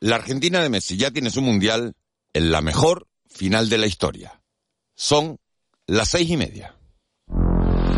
La 0.00 0.16
Argentina 0.16 0.60
de 0.60 0.68
Messi 0.68 0.98
ya 0.98 1.10
tiene 1.10 1.30
su 1.30 1.40
mundial 1.40 1.94
en 2.34 2.50
la 2.50 2.60
mejor 2.60 3.08
final 3.30 3.70
de 3.70 3.78
la 3.78 3.86
historia. 3.86 4.42
Son 4.94 5.38
las 5.86 6.10
seis 6.10 6.28
y 6.28 6.36
media. 6.36 6.76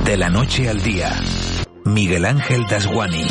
De 0.05 0.17
la 0.17 0.29
noche 0.29 0.69
al 0.69 0.81
día, 0.81 1.11
Miguel 1.85 2.25
Ángel 2.25 2.65
Dasguani. 2.71 3.27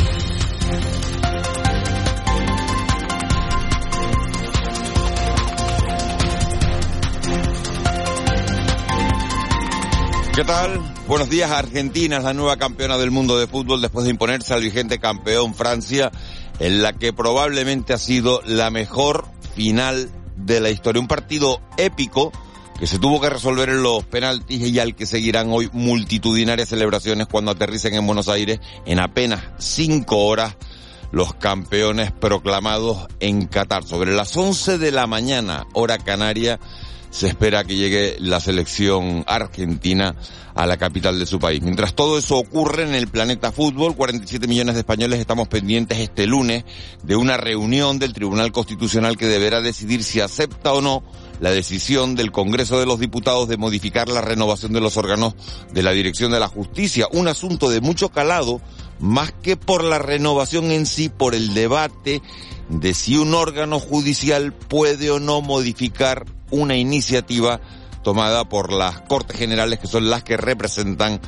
¿Qué 10.34 10.44
tal? 10.44 10.78
Buenos 11.08 11.30
días, 11.30 11.50
Argentina 11.50 12.18
es 12.18 12.22
la 12.22 12.34
nueva 12.34 12.58
campeona 12.58 12.98
del 12.98 13.10
mundo 13.10 13.38
de 13.38 13.46
fútbol 13.46 13.80
después 13.80 14.04
de 14.04 14.10
imponerse 14.10 14.52
al 14.52 14.60
vigente 14.60 14.98
campeón 14.98 15.54
Francia, 15.54 16.12
en 16.58 16.82
la 16.82 16.92
que 16.92 17.12
probablemente 17.12 17.92
ha 17.92 17.98
sido 17.98 18.40
la 18.44 18.70
mejor 18.70 19.26
final 19.54 20.10
de 20.36 20.60
la 20.60 20.70
historia. 20.70 21.00
Un 21.00 21.08
partido 21.08 21.60
épico 21.76 22.32
que 22.78 22.86
se 22.86 22.98
tuvo 22.98 23.20
que 23.20 23.28
resolver 23.28 23.68
en 23.68 23.82
los 23.82 24.04
penaltis 24.04 24.60
y 24.60 24.78
al 24.78 24.94
que 24.94 25.06
seguirán 25.06 25.48
hoy 25.50 25.68
multitudinarias 25.72 26.68
celebraciones 26.68 27.26
cuando 27.26 27.50
aterricen 27.50 27.94
en 27.94 28.06
Buenos 28.06 28.28
Aires 28.28 28.60
en 28.86 29.00
apenas 29.00 29.42
cinco 29.58 30.26
horas 30.26 30.56
los 31.10 31.34
campeones 31.34 32.12
proclamados 32.12 33.08
en 33.20 33.46
Qatar. 33.46 33.84
Sobre 33.84 34.14
las 34.14 34.36
11 34.36 34.78
de 34.78 34.92
la 34.92 35.06
mañana, 35.06 35.66
hora 35.72 35.98
canaria, 35.98 36.60
se 37.10 37.28
espera 37.28 37.64
que 37.64 37.76
llegue 37.76 38.16
la 38.20 38.40
selección 38.40 39.24
argentina 39.26 40.14
a 40.54 40.66
la 40.66 40.76
capital 40.76 41.18
de 41.18 41.26
su 41.26 41.38
país. 41.38 41.62
Mientras 41.62 41.94
todo 41.94 42.18
eso 42.18 42.36
ocurre 42.36 42.82
en 42.82 42.94
el 42.94 43.06
planeta 43.06 43.52
fútbol, 43.52 43.94
47 43.94 44.48
millones 44.48 44.74
de 44.74 44.80
españoles 44.80 45.20
estamos 45.20 45.46
pendientes 45.46 45.98
este 45.98 46.26
lunes 46.26 46.64
de 47.04 47.14
una 47.14 47.36
reunión 47.36 47.98
del 48.00 48.12
Tribunal 48.12 48.50
Constitucional 48.50 49.16
que 49.16 49.26
deberá 49.26 49.60
decidir 49.60 50.02
si 50.02 50.20
acepta 50.20 50.72
o 50.72 50.80
no 50.80 51.04
la 51.38 51.50
decisión 51.50 52.16
del 52.16 52.32
Congreso 52.32 52.80
de 52.80 52.86
los 52.86 52.98
Diputados 52.98 53.48
de 53.48 53.56
modificar 53.56 54.08
la 54.08 54.20
renovación 54.20 54.72
de 54.72 54.80
los 54.80 54.96
órganos 54.96 55.34
de 55.72 55.82
la 55.84 55.92
Dirección 55.92 56.32
de 56.32 56.40
la 56.40 56.48
Justicia, 56.48 57.06
un 57.12 57.28
asunto 57.28 57.70
de 57.70 57.80
mucho 57.80 58.08
calado, 58.08 58.60
más 58.98 59.32
que 59.32 59.56
por 59.56 59.84
la 59.84 60.00
renovación 60.00 60.72
en 60.72 60.86
sí, 60.86 61.08
por 61.08 61.36
el 61.36 61.54
debate 61.54 62.20
de 62.68 62.94
si 62.94 63.16
un 63.16 63.34
órgano 63.34 63.78
judicial 63.78 64.52
puede 64.52 65.12
o 65.12 65.20
no 65.20 65.40
modificar 65.40 66.24
una 66.50 66.76
iniciativa 66.76 67.60
tomada 68.02 68.48
por 68.48 68.72
las 68.72 69.00
Cortes 69.02 69.36
Generales, 69.36 69.78
que 69.78 69.86
son 69.86 70.08
las 70.08 70.22
que 70.22 70.36
representan 70.36 71.20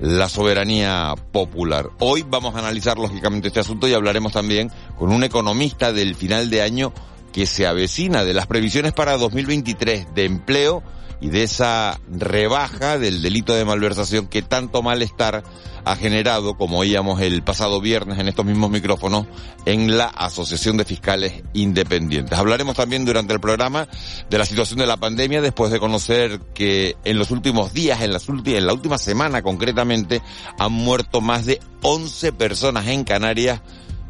la 0.00 0.28
soberanía 0.28 1.14
popular. 1.32 1.90
Hoy 1.98 2.24
vamos 2.28 2.54
a 2.54 2.58
analizar 2.58 2.98
lógicamente 2.98 3.48
este 3.48 3.60
asunto 3.60 3.88
y 3.88 3.94
hablaremos 3.94 4.32
también 4.32 4.70
con 4.98 5.10
un 5.10 5.24
economista 5.24 5.92
del 5.92 6.14
final 6.14 6.50
de 6.50 6.62
año 6.62 6.92
que 7.32 7.46
se 7.46 7.66
avecina 7.66 8.24
de 8.24 8.34
las 8.34 8.46
previsiones 8.46 8.92
para 8.92 9.16
2023 9.16 10.14
de 10.14 10.24
empleo 10.24 10.82
y 11.20 11.28
de 11.28 11.42
esa 11.42 12.00
rebaja 12.08 12.98
del 12.98 13.22
delito 13.22 13.54
de 13.54 13.64
malversación 13.64 14.26
que 14.26 14.42
tanto 14.42 14.82
malestar 14.82 15.42
ha 15.86 15.94
generado, 15.94 16.56
como 16.56 16.78
oíamos 16.78 17.20
el 17.20 17.44
pasado 17.44 17.80
viernes 17.80 18.18
en 18.18 18.26
estos 18.26 18.44
mismos 18.44 18.70
micrófonos, 18.70 19.26
en 19.66 19.96
la 19.96 20.06
Asociación 20.06 20.76
de 20.76 20.84
Fiscales 20.84 21.44
Independientes. 21.52 22.36
Hablaremos 22.36 22.74
también 22.74 23.04
durante 23.04 23.32
el 23.32 23.38
programa 23.38 23.86
de 24.28 24.36
la 24.36 24.44
situación 24.44 24.80
de 24.80 24.86
la 24.88 24.96
pandemia 24.96 25.40
después 25.40 25.70
de 25.70 25.78
conocer 25.78 26.40
que 26.54 26.96
en 27.04 27.20
los 27.20 27.30
últimos 27.30 27.72
días, 27.72 28.00
en, 28.00 28.12
las 28.12 28.28
en 28.28 28.66
la 28.66 28.72
última 28.72 28.98
semana 28.98 29.42
concretamente, 29.42 30.22
han 30.58 30.72
muerto 30.72 31.20
más 31.20 31.46
de 31.46 31.60
11 31.82 32.32
personas 32.32 32.88
en 32.88 33.04
Canarias 33.04 33.60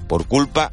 por 0.09 0.27
culpa 0.27 0.73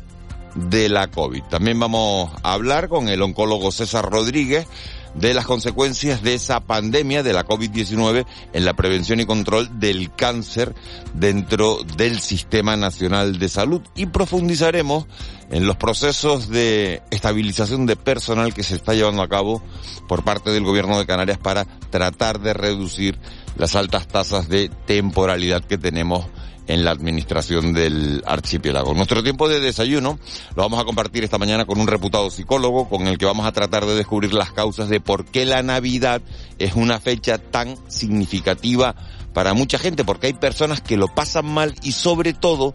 de 0.56 0.88
la 0.88 1.08
COVID. 1.08 1.44
También 1.50 1.82
vamos 1.82 2.32
a 2.44 2.54
hablar 2.54 2.88
con 2.88 3.10
el 3.10 3.22
oncólogo 3.22 3.74
César 3.74 4.10
Rodríguez 4.10 4.68
de 5.16 5.34
las 5.34 5.46
consecuencias 5.46 6.24
de 6.24 6.34
esa 6.34 6.60
pandemia 6.62 7.24
de 7.24 7.34
la 7.34 7.46
COVID-19 7.46 8.26
en 8.54 8.66
la 8.66 8.74
prevención 8.74 9.20
y 9.20 9.26
control 9.26 9.80
del 9.80 10.14
cáncer 10.14 10.74
dentro 11.14 11.80
del 11.98 12.20
Sistema 12.20 12.76
Nacional 12.76 13.38
de 13.40 13.50
Salud. 13.50 13.82
Y 13.96 14.08
profundizaremos 14.08 15.06
en 15.52 15.68
los 15.68 15.78
procesos 15.78 16.50
de 16.50 17.02
estabilización 17.12 17.86
de 17.86 17.96
personal 17.96 18.54
que 18.54 18.64
se 18.64 18.76
está 18.76 18.94
llevando 18.94 19.22
a 19.22 19.30
cabo 19.30 19.62
por 20.08 20.24
parte 20.24 20.52
del 20.52 20.64
Gobierno 20.64 20.98
de 20.98 21.06
Canarias 21.06 21.38
para 21.38 21.66
tratar 21.90 22.40
de 22.40 22.54
reducir 22.54 23.20
las 23.58 23.76
altas 23.76 24.08
tasas 24.08 24.50
de 24.50 24.70
temporalidad 24.86 25.64
que 25.64 25.78
tenemos 25.78 26.26
en 26.68 26.84
la 26.84 26.92
administración 26.92 27.74
del 27.74 28.24
archipiélago. 28.26 28.94
Nuestro 28.94 29.24
tiempo 29.24 29.50
de 29.50 29.60
desayuno 29.60 30.20
lo 30.56 30.64
vamos 30.64 30.80
a 30.80 30.86
compartir 30.86 31.24
esta 31.24 31.38
mañana 31.38 31.66
con 31.66 31.80
un 31.80 31.88
reputado 31.88 32.30
psicólogo 32.30 32.88
con 32.90 33.08
el 33.08 33.18
que 33.18 33.26
vamos 33.26 33.46
a 33.46 33.52
tratar 33.52 33.86
de 33.86 33.96
descubrir 33.96 34.34
las 34.34 34.52
causas 34.52 34.90
de 34.90 35.00
por 35.00 35.26
qué 35.26 35.46
la 35.46 35.62
Navidad 35.62 36.22
es 36.60 36.74
una 36.76 37.00
fecha 37.00 37.38
tan 37.38 37.76
significativa 37.90 38.96
para 39.34 39.54
mucha 39.54 39.80
gente, 39.80 40.04
porque 40.04 40.28
hay 40.28 40.34
personas 40.34 40.82
que 40.82 40.96
lo 40.96 41.08
pasan 41.08 41.46
mal 41.46 41.76
y 41.82 41.94
sobre 41.94 42.34
todo 42.34 42.74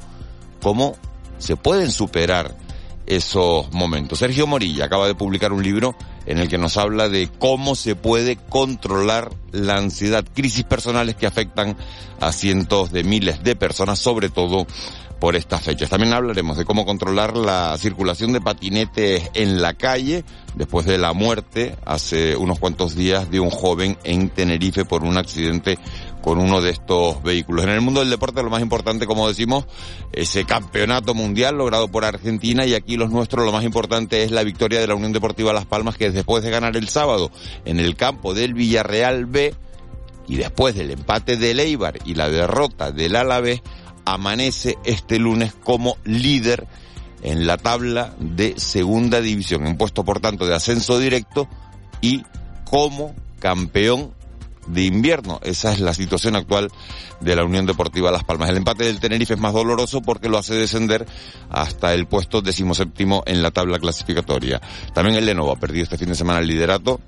cómo 0.61 0.97
se 1.39 1.57
pueden 1.57 1.93
superar 1.93 2.57
esos 3.09 3.73
momentos. 3.73 4.19
Sergio 4.19 4.47
Morilla 4.47 4.85
acaba 4.85 5.07
de 5.07 5.15
publicar 5.15 5.53
un 5.53 5.63
libro 5.63 5.97
en 6.27 6.39
el 6.39 6.49
que 6.49 6.59
nos 6.59 6.77
habla 6.77 7.09
de 7.09 7.29
cómo 7.39 7.75
se 7.75 7.97
puede 7.97 8.37
controlar 8.37 9.31
la 9.51 9.77
ansiedad, 9.79 10.25
crisis 10.35 10.65
personales 10.65 11.17
que 11.17 11.27
afectan 11.27 11.77
a 12.21 12.33
cientos 12.33 12.93
de 12.93 13.05
miles 13.05 13.43
de 13.43 13.57
personas, 13.57 13.99
sobre 13.99 14.29
todo 14.29 14.67
por 15.19 15.37
estas 15.37 15.63
fechas. 15.63 15.91
También 15.91 16.13
hablaremos 16.13 16.57
de 16.57 16.65
cómo 16.65 16.85
controlar 16.85 17.37
la 17.37 17.77
circulación 17.79 18.33
de 18.33 18.41
patinetes 18.41 19.31
en 19.35 19.61
la 19.61 19.75
calle 19.75 20.25
después 20.55 20.87
de 20.87 20.99
la 20.99 21.13
muerte 21.13 21.77
hace 21.85 22.37
unos 22.37 22.59
cuantos 22.59 22.95
días 22.95 23.31
de 23.31 23.41
un 23.41 23.51
joven 23.51 23.99
en 24.05 24.29
Tenerife 24.29 24.85
por 24.85 25.03
un 25.05 25.17
accidente 25.17 25.79
con 26.29 26.41
uno 26.41 26.61
de 26.61 26.69
estos 26.69 27.23
vehículos. 27.23 27.65
En 27.65 27.71
el 27.71 27.81
mundo 27.81 28.01
del 28.01 28.11
deporte 28.11 28.43
lo 28.43 28.51
más 28.51 28.61
importante, 28.61 29.07
como 29.07 29.27
decimos, 29.27 29.65
ese 30.13 30.45
campeonato 30.45 31.15
mundial 31.15 31.57
logrado 31.57 31.89
por 31.89 32.05
Argentina 32.05 32.67
y 32.67 32.75
aquí 32.75 32.99
los 32.99 33.09
nuestros 33.09 33.47
lo 33.47 33.51
más 33.51 33.65
importante 33.65 34.23
es 34.25 34.31
la 34.31 34.43
victoria 34.43 34.79
de 34.79 34.87
la 34.87 34.95
Unión 34.95 35.15
Deportiva 35.15 35.55
Las 35.55 35.65
Palmas 35.65 35.97
que 35.97 36.11
después 36.11 36.45
de 36.45 36.51
ganar 36.51 36.77
el 36.77 36.91
sábado 36.91 37.31
en 37.65 37.81
el 37.81 37.97
campo 37.97 38.35
del 38.35 38.53
Villarreal 38.53 39.25
B 39.25 39.55
y 40.27 40.37
después 40.37 40.75
del 40.75 40.91
empate 40.91 41.39
del 41.39 41.61
Eibar 41.61 41.99
y 42.05 42.15
la 42.15 42.29
derrota 42.29 42.93
del 42.93 43.17
Alavés 43.17 43.63
amanece 44.05 44.77
este 44.85 45.19
lunes 45.19 45.55
como 45.55 45.97
líder 46.05 46.67
en 47.23 47.47
la 47.47 47.57
tabla 47.57 48.15
de 48.19 48.53
segunda 48.61 49.23
división, 49.23 49.67
en 49.67 49.79
puesto 49.79 50.05
por 50.05 50.21
tanto 50.21 50.45
de 50.45 50.55
ascenso 50.55 50.99
directo 50.99 51.49
y 52.03 52.23
como 52.67 53.15
campeón 53.41 54.18
de 54.69 54.83
invierno. 54.83 55.41
Esa 55.43 55.73
es 55.73 55.81
la 55.81 55.95
situación 55.95 56.37
actual 56.37 56.71
de 57.21 57.37
la 57.37 57.45
Unión 57.45 57.67
Deportiva 57.67 58.11
Las 58.11 58.25
Palmas. 58.25 58.49
El 58.51 58.59
empate 58.59 58.85
del 58.85 59.01
Tenerife 59.01 59.35
es 59.35 59.41
más 59.41 59.53
doloroso 59.53 60.03
porque 60.03 60.29
lo 60.29 60.39
hace 60.39 60.55
descender 60.55 61.07
hasta 61.51 61.95
el 61.95 62.07
puesto 62.07 62.41
decimoséptimo 62.41 63.23
en 63.27 63.43
la 63.43 63.51
tabla 63.51 63.79
clasificatoria. 63.79 64.61
También 64.95 65.17
el 65.17 65.27
Lenovo 65.27 65.53
ha 65.53 65.57
perdido 65.57 65.85
este 65.85 65.99
fin 65.99 66.09
de 66.09 66.15
semana 66.15 66.41
el 66.41 66.47
liderato 66.47 67.01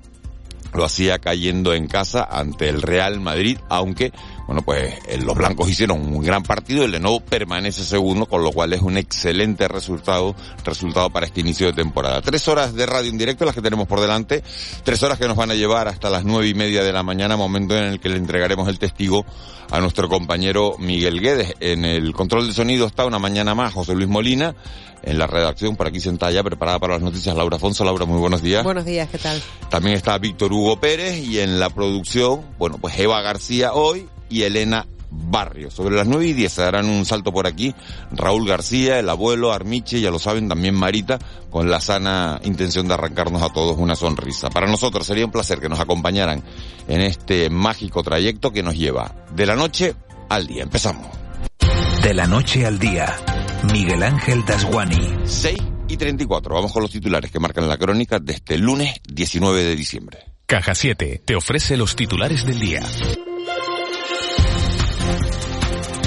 lo 0.73 0.85
hacía 0.85 1.19
cayendo 1.19 1.73
en 1.73 1.87
casa 1.87 2.23
ante 2.23 2.69
el 2.69 2.81
Real 2.81 3.19
Madrid, 3.19 3.57
aunque, 3.69 4.13
bueno, 4.47 4.61
pues 4.63 4.93
eh, 5.07 5.17
los 5.17 5.35
blancos 5.35 5.69
hicieron 5.69 5.99
un 6.01 6.23
gran 6.23 6.43
partido, 6.43 6.83
el 6.83 6.91
Lenovo 6.91 7.19
permanece 7.21 7.83
segundo, 7.83 8.25
con 8.25 8.43
lo 8.43 8.51
cual 8.51 8.73
es 8.73 8.81
un 8.81 8.97
excelente 8.97 9.67
resultado, 9.67 10.35
resultado 10.63 11.09
para 11.09 11.25
este 11.25 11.41
inicio 11.41 11.67
de 11.67 11.73
temporada. 11.73 12.21
Tres 12.21 12.47
horas 12.47 12.73
de 12.73 12.85
radio 12.85 13.09
en 13.09 13.17
directo 13.17 13.45
las 13.45 13.55
que 13.55 13.61
tenemos 13.61 13.87
por 13.87 14.01
delante, 14.01 14.43
tres 14.83 15.01
horas 15.03 15.17
que 15.17 15.27
nos 15.27 15.37
van 15.37 15.51
a 15.51 15.55
llevar 15.55 15.87
hasta 15.87 16.09
las 16.09 16.23
nueve 16.23 16.47
y 16.47 16.53
media 16.53 16.83
de 16.83 16.91
la 16.91 17.03
mañana, 17.03 17.37
momento 17.37 17.77
en 17.77 17.85
el 17.85 17.99
que 17.99 18.09
le 18.09 18.17
entregaremos 18.17 18.67
el 18.67 18.79
testigo 18.79 19.25
a 19.69 19.79
nuestro 19.79 20.09
compañero 20.09 20.75
Miguel 20.79 21.21
Guedes. 21.21 21.53
En 21.59 21.85
el 21.85 22.13
control 22.13 22.47
de 22.47 22.53
sonido 22.53 22.87
está 22.87 23.05
una 23.05 23.19
mañana 23.19 23.55
más 23.55 23.73
José 23.73 23.95
Luis 23.95 24.09
Molina, 24.09 24.55
en 25.03 25.17
la 25.17 25.27
redacción, 25.27 25.75
por 25.75 25.87
aquí 25.87 25.99
sentada 25.99 26.31
ya, 26.31 26.43
preparada 26.43 26.77
para 26.79 26.93
las 26.93 27.01
noticias, 27.01 27.35
Laura 27.35 27.57
Afonso. 27.57 27.83
Laura, 27.83 28.05
muy 28.05 28.19
buenos 28.19 28.41
días. 28.41 28.63
Buenos 28.63 28.85
días, 28.85 29.09
¿qué 29.09 29.17
tal? 29.17 29.41
También 29.69 29.95
está 29.95 30.17
Víctor 30.17 30.53
Hugo 30.53 30.79
Pérez 30.79 31.17
y 31.17 31.39
en 31.39 31.59
la 31.59 31.69
producción, 31.69 32.41
bueno, 32.59 32.77
pues 32.79 32.99
Eva 32.99 33.21
García 33.21 33.73
hoy 33.73 34.07
y 34.31 34.43
Elena 34.43 34.87
Barrio. 35.11 35.69
Sobre 35.69 35.95
las 35.95 36.07
nueve 36.07 36.25
y 36.27 36.33
diez 36.33 36.53
se 36.53 36.61
darán 36.61 36.87
un 36.87 37.05
salto 37.05 37.33
por 37.33 37.45
aquí 37.45 37.75
Raúl 38.11 38.47
García, 38.47 38.97
el 38.97 39.09
abuelo, 39.09 39.51
Armiche, 39.51 39.99
ya 39.99 40.09
lo 40.09 40.19
saben, 40.19 40.47
también 40.47 40.73
Marita, 40.73 41.19
con 41.49 41.69
la 41.69 41.81
sana 41.81 42.39
intención 42.43 42.87
de 42.87 42.93
arrancarnos 42.93 43.41
a 43.41 43.49
todos 43.49 43.77
una 43.77 43.95
sonrisa. 43.95 44.49
Para 44.49 44.67
nosotros 44.67 45.05
sería 45.05 45.25
un 45.25 45.31
placer 45.31 45.59
que 45.59 45.69
nos 45.69 45.79
acompañaran 45.79 46.41
en 46.87 47.01
este 47.01 47.49
mágico 47.49 48.03
trayecto 48.03 48.51
que 48.51 48.63
nos 48.63 48.75
lleva 48.75 49.13
de 49.35 49.45
la 49.45 49.55
noche 49.55 49.95
al 50.29 50.47
día. 50.47 50.63
Empezamos. 50.63 51.07
De 52.01 52.13
la 52.13 52.25
noche 52.25 52.65
al 52.65 52.79
día 52.79 53.15
Miguel 53.71 54.01
Ángel 54.03 54.43
Dasguani. 54.45 55.19
6 55.25 55.57
y 55.87 55.97
34. 55.97 56.55
Vamos 56.55 56.71
con 56.71 56.81
los 56.81 56.91
titulares 56.91 57.31
que 57.31 57.39
marcan 57.39 57.67
la 57.67 57.77
crónica 57.77 58.19
de 58.19 58.33
este 58.33 58.57
lunes 58.57 58.95
19 59.07 59.63
de 59.63 59.75
diciembre. 59.75 60.19
Caja 60.45 60.73
7 60.73 61.21
te 61.23 61.35
ofrece 61.35 61.77
los 61.77 61.95
titulares 61.95 62.45
del 62.45 62.59
día. 62.59 62.81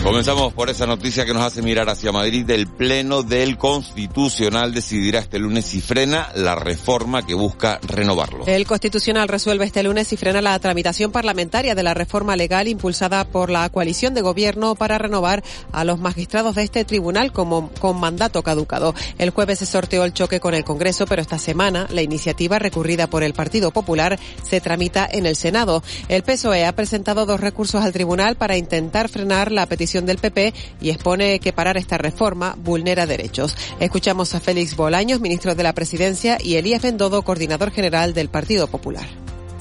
Comenzamos 0.04 0.52
por 0.52 0.68
esa 0.68 0.84
noticia 0.84 1.24
que 1.24 1.32
nos 1.32 1.42
hace 1.42 1.62
mirar 1.62 1.88
hacia 1.88 2.12
Madrid. 2.12 2.48
El 2.50 2.66
Pleno 2.66 3.22
del 3.22 3.56
Constitucional 3.56 4.74
decidirá 4.74 5.20
este 5.20 5.38
lunes 5.38 5.64
si 5.64 5.80
frena 5.80 6.28
la 6.34 6.54
reforma 6.54 7.24
que 7.24 7.32
busca 7.32 7.80
renovarlo. 7.82 8.44
El 8.46 8.66
Constitucional 8.66 9.28
resuelve 9.28 9.64
este 9.64 9.82
lunes 9.82 10.06
si 10.06 10.18
frena 10.18 10.42
la 10.42 10.58
tramitación 10.58 11.10
parlamentaria 11.10 11.74
de 11.74 11.82
la 11.82 11.94
reforma 11.94 12.36
legal 12.36 12.68
impulsada 12.68 13.24
por 13.24 13.48
la 13.48 13.66
coalición 13.70 14.12
de 14.12 14.20
gobierno 14.20 14.74
para 14.74 14.98
renovar 14.98 15.42
a 15.72 15.84
los 15.84 15.98
magistrados 15.98 16.54
de 16.54 16.64
este 16.64 16.84
tribunal 16.84 17.32
como 17.32 17.70
con 17.80 17.98
mandato 17.98 18.42
caducado. 18.42 18.94
El 19.16 19.30
jueves 19.30 19.60
se 19.60 19.66
sorteó 19.66 20.04
el 20.04 20.12
choque 20.12 20.38
con 20.38 20.52
el 20.52 20.64
Congreso, 20.64 21.06
pero 21.06 21.22
esta 21.22 21.38
semana 21.38 21.86
la 21.90 22.02
iniciativa 22.02 22.58
recurrida 22.58 23.06
por 23.06 23.22
el 23.22 23.32
Partido 23.32 23.70
Popular 23.70 24.18
se 24.42 24.60
tramita 24.60 25.08
en 25.10 25.24
el 25.24 25.34
Senado. 25.34 25.82
El 26.08 26.24
PSOE 26.24 26.66
ha 26.66 26.76
presentado 26.76 27.24
dos 27.24 27.40
recursos 27.40 27.82
al 27.82 27.94
tribunal 27.94 28.36
para 28.36 28.58
intentar 28.58 29.08
frenar 29.08 29.50
la 29.50 29.64
petición 29.64 29.93
del 30.02 30.18
PP 30.18 30.52
y 30.80 30.90
expone 30.90 31.38
que 31.38 31.52
parar 31.52 31.76
esta 31.76 31.98
reforma 31.98 32.56
vulnera 32.58 33.06
derechos. 33.06 33.56
Escuchamos 33.78 34.34
a 34.34 34.40
Félix 34.40 34.74
Bolaños, 34.74 35.20
ministro 35.20 35.54
de 35.54 35.62
la 35.62 35.72
Presidencia, 35.72 36.36
y 36.42 36.56
Elías 36.56 36.82
Bendodo, 36.82 37.22
coordinador 37.22 37.70
general 37.70 38.12
del 38.14 38.28
Partido 38.28 38.66
Popular 38.66 39.06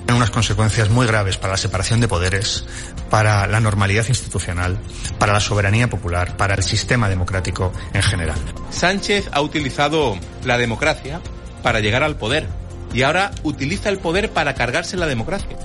tiene 0.06 0.18
unas 0.18 0.32
consecuencias 0.32 0.90
muy 0.90 1.08
graves 1.08 1.38
para 1.38 1.54
la 1.54 1.58
separación 1.58 2.02
de 2.02 2.10
poderes, 2.10 2.66
para 3.10 3.48
la 3.48 3.62
normalidad 3.62 4.06
institucional, 4.10 4.78
para 5.18 5.32
la 5.34 5.40
soberanía 5.40 5.90
popular, 5.90 6.36
para 6.36 6.56
el 6.56 6.64
sistema 6.64 7.08
democrático 7.08 7.72
en 7.94 8.04
general. 8.04 8.38
Sánchez 8.70 9.30
ha 9.32 9.42
utilizado 9.42 10.18
la 10.44 10.58
democracia 10.58 11.22
para 11.62 11.80
llegar 11.80 12.04
al 12.04 12.18
poder 12.18 12.48
y 12.94 13.04
ahora 13.04 13.32
utiliza 13.44 13.90
el 13.90 13.98
poder 13.98 14.30
para 14.32 14.54
cargarse 14.54 14.98
la 14.98 15.08
democracia. 15.08 15.58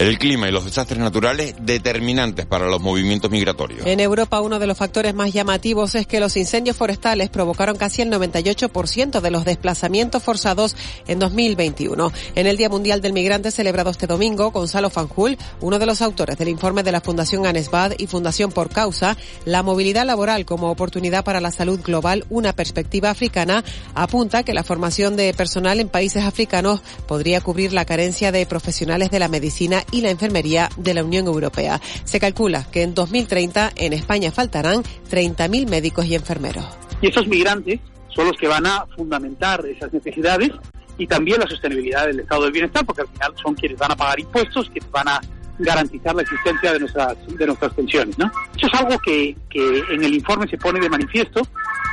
El 0.00 0.18
clima 0.18 0.48
y 0.48 0.50
los 0.50 0.64
desastres 0.64 0.98
naturales 0.98 1.54
determinantes 1.60 2.46
para 2.46 2.68
los 2.68 2.80
movimientos 2.80 3.30
migratorios. 3.30 3.86
En 3.86 4.00
Europa 4.00 4.40
uno 4.40 4.58
de 4.58 4.66
los 4.66 4.78
factores 4.78 5.12
más 5.12 5.30
llamativos 5.30 5.94
es 5.94 6.06
que 6.06 6.20
los 6.20 6.38
incendios 6.38 6.74
forestales 6.74 7.28
provocaron 7.28 7.76
casi 7.76 8.00
el 8.00 8.10
98% 8.10 9.20
de 9.20 9.30
los 9.30 9.44
desplazamientos 9.44 10.22
forzados 10.22 10.74
en 11.06 11.18
2021. 11.18 12.12
En 12.34 12.46
el 12.46 12.56
Día 12.56 12.70
Mundial 12.70 13.02
del 13.02 13.12
Migrante 13.12 13.50
celebrado 13.50 13.90
este 13.90 14.06
domingo, 14.06 14.52
Gonzalo 14.52 14.88
Fanjul, 14.88 15.36
uno 15.60 15.78
de 15.78 15.84
los 15.84 16.00
autores 16.00 16.38
del 16.38 16.48
informe 16.48 16.82
de 16.82 16.92
la 16.92 17.02
Fundación 17.02 17.44
ANESBAD 17.44 17.96
y 17.98 18.06
Fundación 18.06 18.52
Por 18.52 18.70
Causa, 18.70 19.18
la 19.44 19.62
movilidad 19.62 20.06
laboral 20.06 20.46
como 20.46 20.70
oportunidad 20.70 21.24
para 21.24 21.42
la 21.42 21.50
salud 21.50 21.78
global, 21.78 22.24
una 22.30 22.54
perspectiva 22.54 23.10
africana, 23.10 23.64
apunta 23.94 24.44
que 24.44 24.54
la 24.54 24.64
formación 24.64 25.16
de 25.16 25.34
personal 25.34 25.78
en 25.78 25.90
países 25.90 26.24
africanos 26.24 26.80
podría 27.06 27.42
cubrir 27.42 27.74
la 27.74 27.84
carencia 27.84 28.32
de 28.32 28.46
profesionales 28.46 29.10
de 29.10 29.18
la 29.18 29.28
medicina 29.28 29.84
y 29.90 30.00
la 30.00 30.10
enfermería 30.10 30.68
de 30.76 30.94
la 30.94 31.04
Unión 31.04 31.26
Europea. 31.26 31.80
Se 32.04 32.20
calcula 32.20 32.64
que 32.70 32.82
en 32.82 32.94
2030 32.94 33.72
en 33.76 33.92
España 33.92 34.30
faltarán 34.30 34.82
30.000 35.10 35.68
médicos 35.68 36.06
y 36.06 36.14
enfermeros. 36.14 36.64
Y 37.02 37.08
esos 37.08 37.26
migrantes 37.26 37.80
son 38.14 38.26
los 38.26 38.36
que 38.36 38.48
van 38.48 38.66
a 38.66 38.86
fundamentar 38.96 39.64
esas 39.66 39.92
necesidades 39.92 40.50
y 40.98 41.06
también 41.06 41.40
la 41.40 41.46
sostenibilidad 41.46 42.06
del 42.06 42.20
estado 42.20 42.42
del 42.44 42.52
bienestar, 42.52 42.84
porque 42.84 43.02
al 43.02 43.08
final 43.08 43.32
son 43.42 43.54
quienes 43.54 43.78
van 43.78 43.92
a 43.92 43.96
pagar 43.96 44.20
impuestos, 44.20 44.68
quienes 44.70 44.90
van 44.90 45.08
a 45.08 45.20
garantizar 45.58 46.14
la 46.14 46.22
existencia 46.22 46.72
de 46.72 46.80
nuestras, 46.80 47.16
de 47.26 47.46
nuestras 47.46 47.72
pensiones. 47.74 48.18
¿no? 48.18 48.30
Eso 48.56 48.66
es 48.66 48.74
algo 48.74 48.98
que, 48.98 49.36
que 49.48 49.82
en 49.90 50.02
el 50.02 50.14
informe 50.14 50.48
se 50.48 50.58
pone 50.58 50.80
de 50.80 50.88
manifiesto 50.88 51.42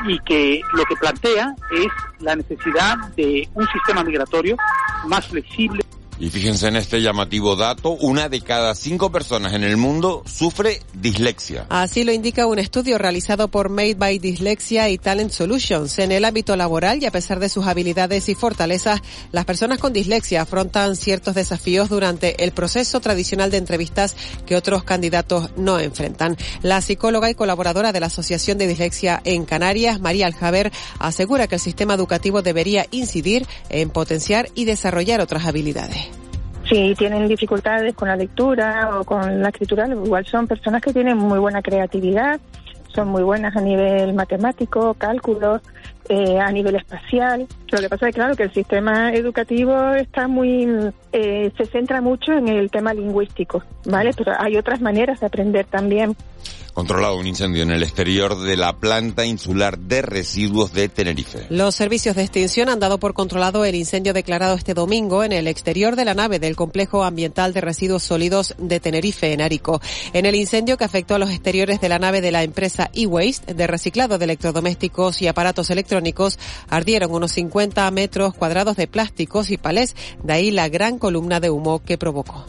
y 0.08 0.20
que 0.20 0.62
lo 0.74 0.84
que 0.86 0.96
plantea 0.96 1.56
es 1.72 1.88
la 2.20 2.36
necesidad 2.36 2.98
de 3.16 3.48
un 3.54 3.68
sistema 3.68 4.04
migratorio 4.04 4.58
más 5.08 5.28
flexible 5.28 5.84
y 6.20 6.30
fíjense 6.30 6.68
en 6.68 6.76
este 6.76 7.02
llamativo 7.02 7.56
dato, 7.56 7.92
una 7.92 8.30
de 8.30 8.42
cada 8.42 8.74
cinco 8.76 9.12
personas 9.12 9.54
en 9.54 9.64
el 9.64 9.78
mundo 9.78 10.24
sufre 10.26 10.82
dislexia. 10.94 11.68
Así 11.70 12.04
lo 12.04 12.12
indica 12.12 12.48
un 12.48 12.60
estudio 12.60 12.98
realizado 12.98 13.48
por 13.50 13.70
Made 13.70 13.96
by 13.96 14.18
Dyslexia 14.20 14.90
y 14.90 14.98
Talent 14.98 15.32
Solutions. 15.32 16.00
En 16.00 16.12
el 16.12 16.26
ámbito 16.26 16.56
laboral 16.56 17.02
y 17.02 17.06
a 17.06 17.12
pesar 17.12 17.40
de 17.40 17.50
sus 17.50 17.68
habilidades 17.68 18.30
y 18.30 18.36
fortalezas, 18.36 19.02
las 19.32 19.46
personas 19.46 19.80
con 19.80 19.94
dislexia 19.94 20.42
afrontan 20.42 20.96
ciertos 20.96 21.36
desafíos 21.36 21.90
durante 21.90 22.44
el 22.44 22.52
proceso 22.52 23.00
tradicional 23.00 23.52
de 23.52 23.58
entrevistas 23.58 24.16
que 24.46 24.56
otros 24.56 24.84
candidatos 24.84 25.52
no 25.56 25.80
enfrentan. 25.80 26.36
La 26.64 26.82
psicóloga 26.82 27.30
y 27.30 27.36
colaboradora 27.36 27.92
de 27.92 28.00
la 28.00 28.08
Asociación 28.08 28.58
de 28.58 28.68
Dislexia 28.68 29.22
en 29.24 29.46
Canarias, 29.46 30.00
María 30.00 30.26
Aljaver, 30.26 30.72
asegura 31.00 31.48
que 31.48 31.56
el 31.56 31.62
sistema 31.62 31.94
educativo 31.94 32.42
debería 32.42 32.88
incidir 32.92 33.46
en 33.70 33.90
potenciar 33.90 34.50
y 34.56 34.66
desarrollar 34.66 35.22
otras 35.22 35.46
habilidades 35.46 36.07
si 36.68 36.96
tienen 36.96 37.28
dificultades 37.28 37.94
con 37.96 38.08
la 38.08 38.16
lectura 38.16 39.00
o 39.00 39.04
con 39.04 39.42
la 39.42 39.50
escritura, 39.50 39.88
igual 39.88 40.26
son 40.26 40.48
personas 40.48 40.82
que 40.82 40.94
tienen 40.94 41.18
muy 41.18 41.40
buena 41.40 41.62
creatividad, 41.62 42.40
son 42.94 43.10
muy 43.10 43.24
buenas 43.24 43.56
a 43.56 43.62
nivel 43.62 44.14
matemático, 44.14 44.94
cálculos, 44.96 45.62
eh, 46.10 46.40
a 46.40 46.52
nivel 46.52 46.76
espacial. 46.76 47.48
Lo 47.72 47.80
que 47.80 47.90
pasa 47.90 48.10
es 48.10 48.16
claro 48.16 48.36
que 48.36 48.44
el 48.44 48.54
sistema 48.54 49.14
educativo 49.14 49.94
está 49.94 50.28
muy 50.28 50.68
eh, 51.12 51.52
se 51.58 51.66
centra 51.66 52.02
mucho 52.02 52.32
en 52.34 52.48
el 52.48 52.70
tema 52.70 52.94
lingüístico, 52.94 53.64
¿vale? 53.86 54.12
Pero 54.16 54.34
hay 54.40 54.58
otras 54.58 54.82
maneras 54.82 55.20
de 55.20 55.26
aprender 55.26 55.66
también 55.66 56.16
controlado 56.78 57.18
un 57.18 57.26
incendio 57.26 57.64
en 57.64 57.72
el 57.72 57.82
exterior 57.82 58.40
de 58.40 58.56
la 58.56 58.78
planta 58.78 59.26
insular 59.26 59.80
de 59.80 60.04
residuos 60.04 60.74
de 60.74 60.90
Tenerife. 60.90 61.48
Los 61.50 61.74
servicios 61.74 62.16
de 62.16 62.22
extinción 62.22 62.70
han 62.70 62.80
dado 62.80 63.00
por 63.00 63.16
controlado 63.16 63.66
el 63.66 63.74
incendio 63.74 64.14
declarado 64.14 64.54
este 64.54 64.76
domingo 64.76 65.24
en 65.24 65.32
el 65.32 65.48
exterior 65.48 65.96
de 65.96 66.06
la 66.06 66.14
nave 66.14 66.38
del 66.38 66.56
complejo 66.56 67.04
ambiental 67.04 67.52
de 67.52 67.62
residuos 67.62 68.04
sólidos 68.04 68.54
de 68.60 68.80
Tenerife, 68.80 69.34
en 69.34 69.42
Arico. 69.42 69.82
En 70.14 70.28
el 70.28 70.36
incendio 70.36 70.78
que 70.78 70.84
afectó 70.84 71.16
a 71.16 71.18
los 71.18 71.32
exteriores 71.32 71.82
de 71.82 71.90
la 71.90 71.98
nave 71.98 72.22
de 72.22 72.32
la 72.32 72.44
empresa 72.44 72.92
e-Waste 72.94 73.56
de 73.56 73.66
reciclado 73.66 74.20
de 74.20 74.26
electrodomésticos 74.26 75.24
y 75.24 75.28
aparatos 75.28 75.72
electrónicos, 75.72 75.97
ardieron 76.70 77.12
unos 77.12 77.32
50 77.34 77.90
metros 77.92 78.34
cuadrados 78.34 78.76
de 78.76 78.88
plásticos 78.88 79.52
y 79.52 79.58
palés, 79.58 79.96
de 80.24 80.34
ahí 80.34 80.52
la 80.52 80.70
gran 80.70 81.00
columna 81.00 81.40
de 81.40 81.50
humo 81.50 81.80
que 81.84 81.98
provocó. 81.98 82.46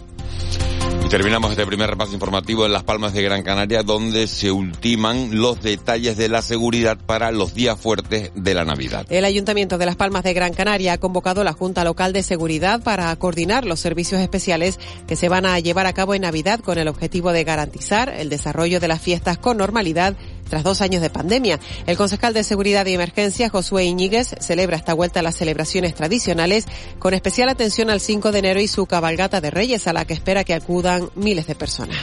Y 1.04 1.08
terminamos 1.08 1.52
este 1.52 1.64
primer 1.64 1.88
repaso 1.88 2.12
informativo 2.12 2.66
en 2.66 2.72
Las 2.72 2.82
Palmas 2.82 3.14
de 3.14 3.22
Gran 3.22 3.42
Canaria, 3.42 3.82
donde 3.82 4.26
se 4.26 4.50
ultiman 4.50 5.40
los 5.40 5.62
detalles 5.62 6.18
de 6.18 6.28
la 6.28 6.42
seguridad 6.42 6.98
para 6.98 7.30
los 7.30 7.54
días 7.54 7.80
fuertes 7.80 8.30
de 8.34 8.54
la 8.54 8.66
Navidad. 8.66 9.06
El 9.08 9.24
Ayuntamiento 9.24 9.78
de 9.78 9.86
Las 9.86 9.96
Palmas 9.96 10.22
de 10.22 10.34
Gran 10.34 10.52
Canaria 10.52 10.94
ha 10.94 10.98
convocado 10.98 11.44
la 11.44 11.54
Junta 11.54 11.82
Local 11.84 12.12
de 12.12 12.22
Seguridad 12.22 12.82
para 12.82 13.14
coordinar 13.16 13.64
los 13.64 13.80
servicios 13.80 14.20
especiales 14.20 14.78
que 15.06 15.16
se 15.16 15.30
van 15.30 15.46
a 15.46 15.58
llevar 15.60 15.86
a 15.86 15.94
cabo 15.94 16.14
en 16.14 16.22
Navidad 16.22 16.60
con 16.60 16.76
el 16.76 16.88
objetivo 16.88 17.32
de 17.32 17.44
garantizar 17.44 18.10
el 18.10 18.28
desarrollo 18.28 18.78
de 18.78 18.88
las 18.88 19.00
fiestas 19.00 19.38
con 19.38 19.56
normalidad 19.56 20.14
tras 20.48 20.64
dos 20.64 20.80
años 20.80 21.02
de 21.02 21.10
pandemia. 21.10 21.58
El 21.86 21.96
concejal 21.96 22.34
de 22.34 22.44
Seguridad 22.44 22.86
y 22.86 22.94
Emergencia, 22.94 23.48
Josué 23.48 23.84
Iñiguez, 23.84 24.34
celebra 24.40 24.76
esta 24.76 24.94
vuelta 24.94 25.20
a 25.20 25.22
las 25.22 25.36
celebraciones 25.36 25.94
tradicionales 25.94 26.66
con 26.98 27.14
especial 27.14 27.48
atención 27.48 27.90
al 27.90 28.00
5 28.00 28.32
de 28.32 28.38
enero 28.38 28.60
y 28.60 28.68
su 28.68 28.86
cabalgata 28.86 29.40
de 29.40 29.50
Reyes, 29.50 29.86
a 29.86 29.92
la 29.92 30.04
que 30.04 30.14
espera 30.14 30.44
que 30.44 30.54
acudan 30.54 31.10
miles 31.14 31.46
de 31.46 31.54
personas 31.54 31.98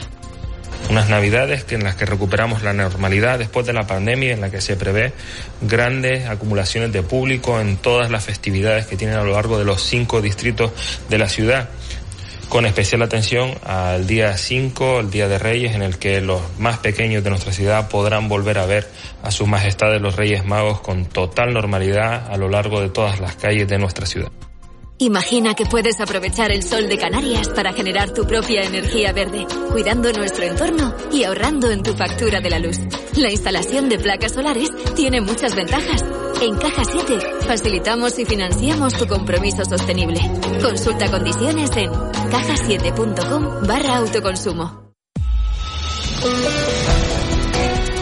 unas 0.90 1.10
navidades 1.10 1.66
en 1.70 1.84
las 1.84 1.96
que 1.96 2.06
recuperamos 2.06 2.62
la 2.62 2.74
normalidad 2.74 3.40
después 3.40 3.66
de 3.66 3.74
la 3.74 3.88
pandemia 3.88 4.34
en 4.34 4.42
la 4.42 4.52
que 4.52 4.62
se 4.62 4.76
prevé 4.76 5.14
grandes 5.62 6.28
acumulaciones 6.28 6.92
de 6.92 7.02
público 7.02 7.60
en 7.60 7.78
todas 7.78 8.12
las 8.12 8.24
festividades 8.24 8.86
que 8.86 8.96
tienen 8.96 9.18
a 9.18 9.24
lo 9.24 9.32
largo 9.32 9.58
de 9.58 9.66
los 9.66 9.82
cinco 9.82 10.22
distritos 10.22 10.72
de 11.10 11.18
la 11.18 11.28
ciudad 11.28 11.70
con 12.50 12.66
especial 12.66 13.02
atención 13.02 13.54
al 13.64 14.08
día 14.08 14.38
5, 14.38 15.00
el 15.00 15.12
Día 15.12 15.28
de 15.28 15.40
Reyes, 15.40 15.76
en 15.76 15.82
el 15.82 15.98
que 15.98 16.22
los 16.22 16.42
más 16.60 16.78
pequeños 16.80 17.24
de 17.24 17.30
nuestra 17.30 17.52
ciudad 17.52 17.90
podrán 17.90 18.28
volver 18.30 18.58
a 18.58 18.66
ver 18.66 18.88
a 19.24 19.32
sus 19.32 19.48
majestades 19.48 20.02
los 20.02 20.16
Reyes 20.16 20.46
Magos 20.46 20.82
con 20.82 21.06
total 21.06 21.54
normalidad 21.54 22.32
a 22.32 22.38
lo 22.38 22.50
largo 22.50 22.82
de 22.82 22.90
todas 22.90 23.20
las 23.20 23.36
calles 23.36 23.68
de 23.68 23.78
nuestra 23.78 24.06
ciudad. 24.06 24.32
Imagina 24.98 25.56
que 25.56 25.66
puedes 25.66 26.00
aprovechar 26.00 26.54
el 26.54 26.64
sol 26.64 26.88
de 26.88 26.98
Canarias 26.98 27.50
para 27.50 27.74
generar 27.74 28.12
tu 28.12 28.26
propia 28.26 28.64
energía 28.64 29.12
verde, 29.12 29.46
cuidando 29.70 30.14
nuestro 30.14 30.46
entorno 30.46 30.96
y 31.12 31.26
ahorrando 31.26 31.70
en 31.70 31.84
tu 31.84 31.94
factura 31.94 32.40
de 32.40 32.50
la 32.50 32.60
luz. 32.60 32.80
La 33.18 33.30
instalación 33.30 33.90
de 33.90 34.00
placas 34.00 34.32
solares 34.32 34.70
tiene 34.96 35.20
muchas 35.20 35.54
ventajas. 35.54 36.06
En 36.42 36.56
Caja 36.58 36.84
7 36.84 37.20
facilitamos 37.48 38.20
y 38.20 38.26
financiamos 38.26 38.94
tu 38.94 39.08
compromiso 39.08 39.64
sostenible. 39.66 40.20
Consulta 40.62 41.10
condiciones 41.10 41.72
en 41.76 41.92
cajasiete.com 42.30 43.68
barra 43.68 43.98
autoconsumo. 43.98 44.92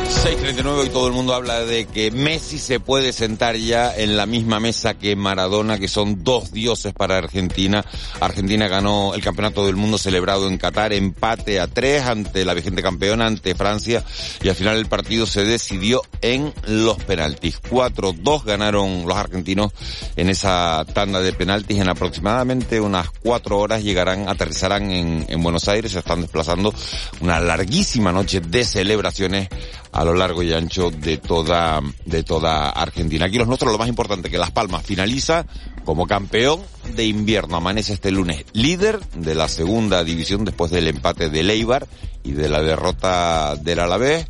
6.39 0.04 0.86
y 0.86 0.90
todo 0.90 1.08
el 1.08 1.14
mundo 1.14 1.34
habla 1.34 1.62
de 1.62 1.86
que 1.86 2.12
Messi 2.12 2.60
se 2.60 2.80
puede 2.80 3.14
sentar 3.14 3.56
ya 3.56 3.96
en 3.96 4.18
la 4.18 4.26
misma 4.26 4.60
mesa 4.60 4.96
que 4.96 5.16
Maradona, 5.16 5.80
que 5.80 5.88
son 5.88 6.24
dos 6.24 6.52
dioses 6.52 6.94
para 6.94 7.18
Argentina. 7.18 7.86
Argentina 8.20 8.68
ganó 8.68 9.14
el 9.16 9.24
campeonato 9.24 9.66
del 9.66 9.76
mundo 9.76 9.98
celebrado 9.98 10.48
en 10.48 10.58
Qatar, 10.58 10.92
empate 10.92 11.60
a 11.60 11.68
tres 11.68 12.04
ante 12.04 12.44
la 12.44 12.54
vigente 12.54 12.82
campeona, 12.82 13.26
ante 13.28 13.56
Francia, 13.56 14.04
y 14.42 14.50
al 14.50 14.56
final 14.56 14.78
el 14.78 14.88
partido 14.88 15.26
se 15.26 15.46
decidió 15.46 16.02
en 16.22 16.54
los 16.68 16.98
penaltis. 17.04 17.62
4-2 17.62 18.44
ganaron 18.44 19.06
los 19.08 19.18
argentinos 19.18 19.72
en 20.16 20.30
esa 20.30 20.86
tanda 20.94 21.22
de 21.22 21.34
penaltis. 21.34 21.80
En 21.80 21.90
aproximadamente 21.90 22.82
unas 22.82 23.10
cuatro 23.10 23.60
horas 23.60 23.84
llegarán, 23.84 24.28
aterrizarán 24.28 24.92
en, 24.92 25.26
en 25.30 25.42
Buenos 25.42 25.68
Aires, 25.70 25.94
se 25.94 26.00
están 26.00 26.22
desplazando 26.22 26.74
una 27.22 27.40
larguísima 27.40 28.12
noche 28.12 28.42
de 28.42 28.66
celebraciones 28.66 29.50
a 29.94 30.04
lo 30.04 30.14
largo 30.14 30.42
y 30.44 30.52
ancho 30.52 30.90
de 30.90 31.18
toda, 31.18 31.80
de 32.06 32.24
toda 32.24 32.70
Argentina. 32.70 33.26
Aquí 33.26 33.38
los 33.38 33.48
nuestros, 33.48 33.72
lo 33.72 33.78
más 33.78 33.88
importante, 33.88 34.30
que 34.30 34.40
Las 34.40 34.52
Palmas 34.52 34.84
finaliza 34.84 35.46
como 35.86 36.08
campeón 36.08 36.62
de 36.96 37.06
invierno. 37.06 37.58
Amanece 37.58 37.94
este 37.94 38.12
lunes 38.12 38.46
líder 38.54 39.00
de 39.16 39.36
la 39.36 39.48
segunda 39.48 40.04
división 40.04 40.46
después 40.46 40.72
del 40.72 40.88
empate 40.88 41.30
de 41.30 41.44
Leibar 41.44 41.88
y 42.24 42.32
de 42.32 42.50
la 42.50 42.62
derrota 42.62 43.56
del 43.56 43.80
Alavés. 43.80 44.26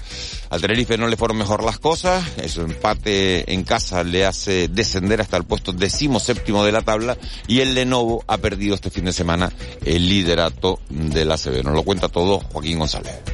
Al 0.49 0.61
Tenerife 0.61 0.97
no 0.97 1.07
le 1.07 1.15
fueron 1.15 1.37
mejor 1.37 1.63
las 1.63 1.79
cosas. 1.79 2.23
Ese 2.37 2.61
empate 2.61 3.53
en 3.53 3.63
casa 3.63 4.03
le 4.03 4.25
hace 4.25 4.67
descender 4.67 5.21
hasta 5.21 5.37
el 5.37 5.45
puesto 5.45 5.71
decimoséptimo 5.71 6.65
de 6.65 6.73
la 6.73 6.81
tabla 6.81 7.17
y 7.47 7.61
el 7.61 7.73
Lenovo 7.73 8.23
ha 8.27 8.37
perdido 8.37 8.75
este 8.75 8.89
fin 8.89 9.05
de 9.05 9.13
semana 9.13 9.51
el 9.85 10.09
liderato 10.09 10.79
de 10.89 11.23
la 11.23 11.37
CB. 11.37 11.63
Nos 11.63 11.73
lo 11.73 11.83
cuenta 11.83 12.09
todo 12.09 12.39
Joaquín 12.39 12.79
González. 12.79 13.32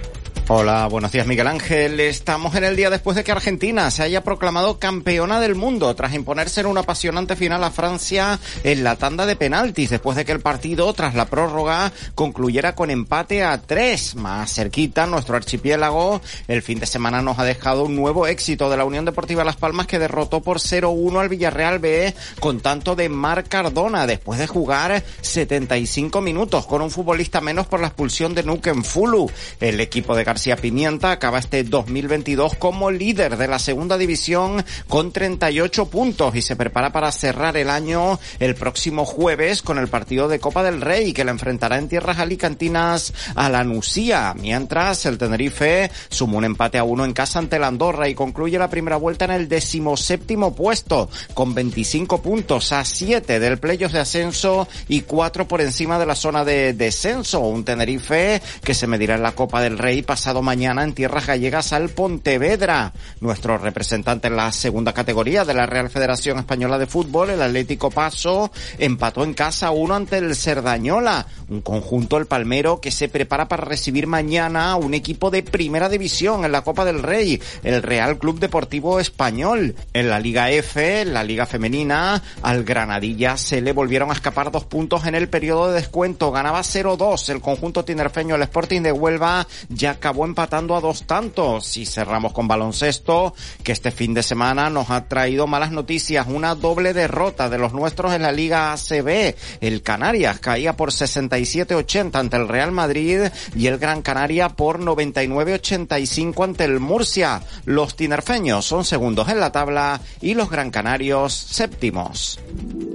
Hola, 0.51 0.88
buenos 0.88 1.12
días 1.12 1.27
Miguel 1.27 1.46
Ángel. 1.46 2.00
Estamos 2.00 2.56
en 2.56 2.63
el 2.63 2.75
día 2.75 2.89
después 2.89 3.15
de 3.15 3.24
que 3.24 3.32
Argentina 3.32 3.91
se 3.91 4.01
haya 4.01 4.24
proclamado 4.24 4.79
campeona 4.79 5.39
del 5.39 5.53
mundo 5.53 5.94
tras 5.94 6.15
imponerse 6.15 6.62
en 6.62 6.65
una 6.65 6.82
apasionante 6.82 7.36
final 7.36 7.63
a 7.63 7.70
Francia 7.70 8.39
en 8.63 8.84
la 8.84 8.96
tanda 8.96 9.27
de 9.27 9.36
penaltis, 9.36 9.91
después 9.91 10.18
de 10.18 10.25
que 10.25 10.32
el 10.32 10.39
partido, 10.39 10.91
tras 10.94 11.13
la 11.13 11.27
prórroga, 11.27 11.91
concluyera 12.15 12.74
con 12.74 12.89
empate 12.89 13.44
a 13.44 13.62
tres. 13.62 14.15
Más 14.15 14.51
cerquita, 14.51 15.06
nuestro 15.06 15.36
archipiélago, 15.36 16.20
el 16.48 16.63
fin 16.63 16.79
de 16.79 16.88
semana 16.88 17.22
nos 17.22 17.38
ha 17.38 17.44
dejado 17.44 17.84
un 17.84 17.96
nuevo 17.96 18.25
éxito 18.25 18.72
de 18.72 18.77
la 18.77 18.86
Unión 18.86 19.06
Deportiva 19.06 19.44
Las 19.44 19.56
Palmas 19.56 19.86
que 19.86 20.00
derrotó 20.00 20.41
por 20.41 20.58
0-1 20.58 21.20
al 21.20 21.29
Villarreal 21.29 21.77
B 21.77 22.15
con 22.39 22.60
tanto 22.60 22.96
de 22.96 23.08
Mar 23.08 23.44
Cardona, 23.44 24.08
después 24.08 24.39
de 24.39 24.48
jugar 24.48 25.03
75 25.22 26.22
minutos 26.22 26.65
con 26.65 26.82
un 26.82 26.89
futbolista 26.89 27.39
menos 27.39 27.68
por 27.68 27.82
la 27.82 27.88
expulsión 27.89 28.34
de 28.34 28.41
Nuken 28.41 28.84
Fulu. 28.84 29.29
El 29.60 29.79
equipo 29.79 30.15
de 30.15 30.25
García 30.39 30.55
Pimienta 30.55 31.12
acaba 31.12 31.38
este 31.38 31.65
2022 31.65 32.55
como 32.55 32.91
líder 32.91 33.36
de 33.36 33.50
la 33.50 33.60
segunda 33.60 33.98
división 33.98 34.63
con 34.88 35.12
38 35.12 35.89
puntos 35.89 36.34
y 36.34 36.41
se 36.41 36.55
prepara 36.55 36.93
para 36.93 37.12
cerrar 37.12 37.58
el 37.58 37.69
año 37.69 38.17
el 38.39 38.55
próximo 38.55 39.03
jueves 39.03 39.62
con 39.62 39.77
el 39.77 39.89
partido 39.89 40.29
de 40.29 40.39
Copa 40.39 40.63
del 40.63 40.79
Rey 40.79 41.12
que 41.12 41.25
la 41.25 41.31
enfrentará 41.31 41.77
en 41.77 41.89
tierras 41.89 42.19
alicantinas 42.19 43.13
a 43.36 43.50
la 43.50 43.65
Nucía, 43.65 44.34
mientras 44.39 45.05
el 45.05 45.17
Tenerife 45.17 45.91
sumó 46.08 46.38
un 46.38 46.46
empate 46.46 46.77
a 46.77 46.86
uno 46.86 47.03
en 47.03 47.12
casa 47.12 47.39
ante 47.39 47.60
la 47.60 47.67
Andorra 47.67 48.08
y 48.08 48.15
concluye 48.15 48.58
la 48.58 48.69
primera 48.69 48.96
vuelta 48.96 49.25
en 49.25 49.31
el 49.31 49.50
decimoséptimo 49.50 50.55
puesto 50.55 51.10
con 51.34 51.53
25 51.53 52.22
puntos 52.22 52.72
a 52.72 52.86
7 52.86 53.41
del 53.41 53.58
playoff 53.58 53.91
de 53.91 54.00
ascenso 54.00 54.69
y 54.88 55.01
4 55.01 55.50
por 55.50 55.60
encima 55.60 56.00
de 56.00 56.05
la 56.05 56.15
zona 56.15 56.46
de 56.46 56.72
descenso. 56.72 57.41
Un 57.41 57.65
Tenerife 57.65 58.41
que 58.63 58.74
se 58.74 58.88
medirá 58.88 59.15
en 59.15 59.24
la 59.24 59.34
Copa 59.34 59.62
del 59.62 59.77
Rey 59.77 60.01
pasado 60.30 60.42
mañana 60.44 60.84
en 60.84 60.94
tierras 60.94 61.26
gallegas 61.26 61.74
al 61.74 61.90
Pontevedra. 61.90 62.94
Nuestro 63.20 63.58
representante 63.58 64.28
en 64.28 64.36
la 64.36 64.52
segunda 64.52 64.94
categoría 64.94 65.44
de 65.44 65.56
la 65.56 65.66
Real 65.66 65.90
Federación 65.90 66.38
Española 66.38 66.78
de 66.78 66.86
Fútbol, 66.86 67.32
el 67.32 67.42
Atlético 67.42 67.90
Paso, 67.90 68.52
empató 68.78 69.24
en 69.24 69.34
casa 69.34 69.72
uno 69.72 69.96
ante 69.96 70.20
el 70.20 70.36
Cerdañola, 70.36 71.26
un 71.48 71.62
conjunto 71.62 72.18
el 72.18 72.28
Palmero 72.28 72.80
que 72.80 72.92
se 72.92 73.10
prepara 73.10 73.48
para 73.48 73.64
recibir 73.66 74.06
mañana 74.06 74.76
un 74.76 74.94
equipo 74.94 75.32
de 75.32 75.42
primera 75.42 75.90
división 75.90 76.46
en 76.46 76.52
la 76.52 76.62
Copa 76.62 76.86
del 76.86 77.02
Rey, 77.02 77.42
el 77.64 77.82
Real 77.82 78.20
Club 78.20 78.40
Deportivo 78.40 79.00
Español. 79.00 79.74
En 79.94 80.10
la 80.10 80.20
Liga 80.20 80.52
F, 80.52 81.02
en 81.02 81.16
la 81.16 81.24
Liga 81.24 81.48
Femenina, 81.48 82.22
al 82.44 82.64
Granadilla 82.64 83.36
se 83.36 83.62
le 83.62 83.74
volvieron 83.74 84.12
a 84.12 84.14
escapar 84.14 84.52
dos 84.52 84.66
puntos 84.66 85.08
en 85.08 85.16
el 85.16 85.28
periodo 85.28 85.70
de 85.70 85.80
descuento. 85.80 86.32
Ganaba 86.32 86.60
0-2 86.60 87.30
el 87.30 87.42
conjunto 87.42 87.84
tinerfeño, 87.84 88.36
el 88.36 88.44
Sporting 88.44 88.82
de 88.82 88.92
Huelva, 88.92 89.48
ya 89.70 90.00
acabó 90.10 90.25
empatando 90.25 90.75
a 90.75 90.82
dos 90.82 91.04
tantos. 91.04 91.78
Y 91.78 91.86
cerramos 91.86 92.34
con 92.34 92.48
baloncesto, 92.48 93.36
que 93.63 93.72
este 93.72 93.92
fin 93.92 94.16
de 94.16 94.24
semana 94.24 94.72
nos 94.72 94.89
ha 94.89 95.06
traído 95.08 95.46
malas 95.46 95.72
noticias. 95.72 96.25
Una 96.28 96.56
doble 96.56 96.94
derrota 96.94 97.48
de 97.48 97.60
los 97.60 97.74
nuestros 97.74 98.13
en 98.13 98.24
la 98.24 98.32
Liga 98.32 98.74
ACB. 98.74 99.36
El 99.62 99.84
Canarias 99.84 100.39
caía 100.39 100.75
por 100.75 100.92
67-80 100.92 102.16
ante 102.16 102.38
el 102.38 102.48
Real 102.48 102.72
Madrid 102.72 103.22
y 103.56 103.68
el 103.68 103.78
Gran 103.78 104.01
Canaria 104.01 104.50
por 104.50 104.80
99-85 104.80 106.44
ante 106.44 106.63
el 106.63 106.80
Murcia. 106.80 107.44
Los 107.66 107.96
tinerfeños 107.96 108.66
son 108.66 108.86
segundos 108.86 109.30
en 109.30 109.39
la 109.39 109.51
tabla 109.51 110.01
y 110.22 110.34
los 110.34 110.50
Gran 110.50 110.72
Canarios 110.72 111.34
séptimos. 111.34 112.39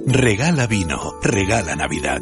Regala 0.05 0.67
vino, 0.67 1.13
regala 1.21 1.77
Navidad. 1.77 2.21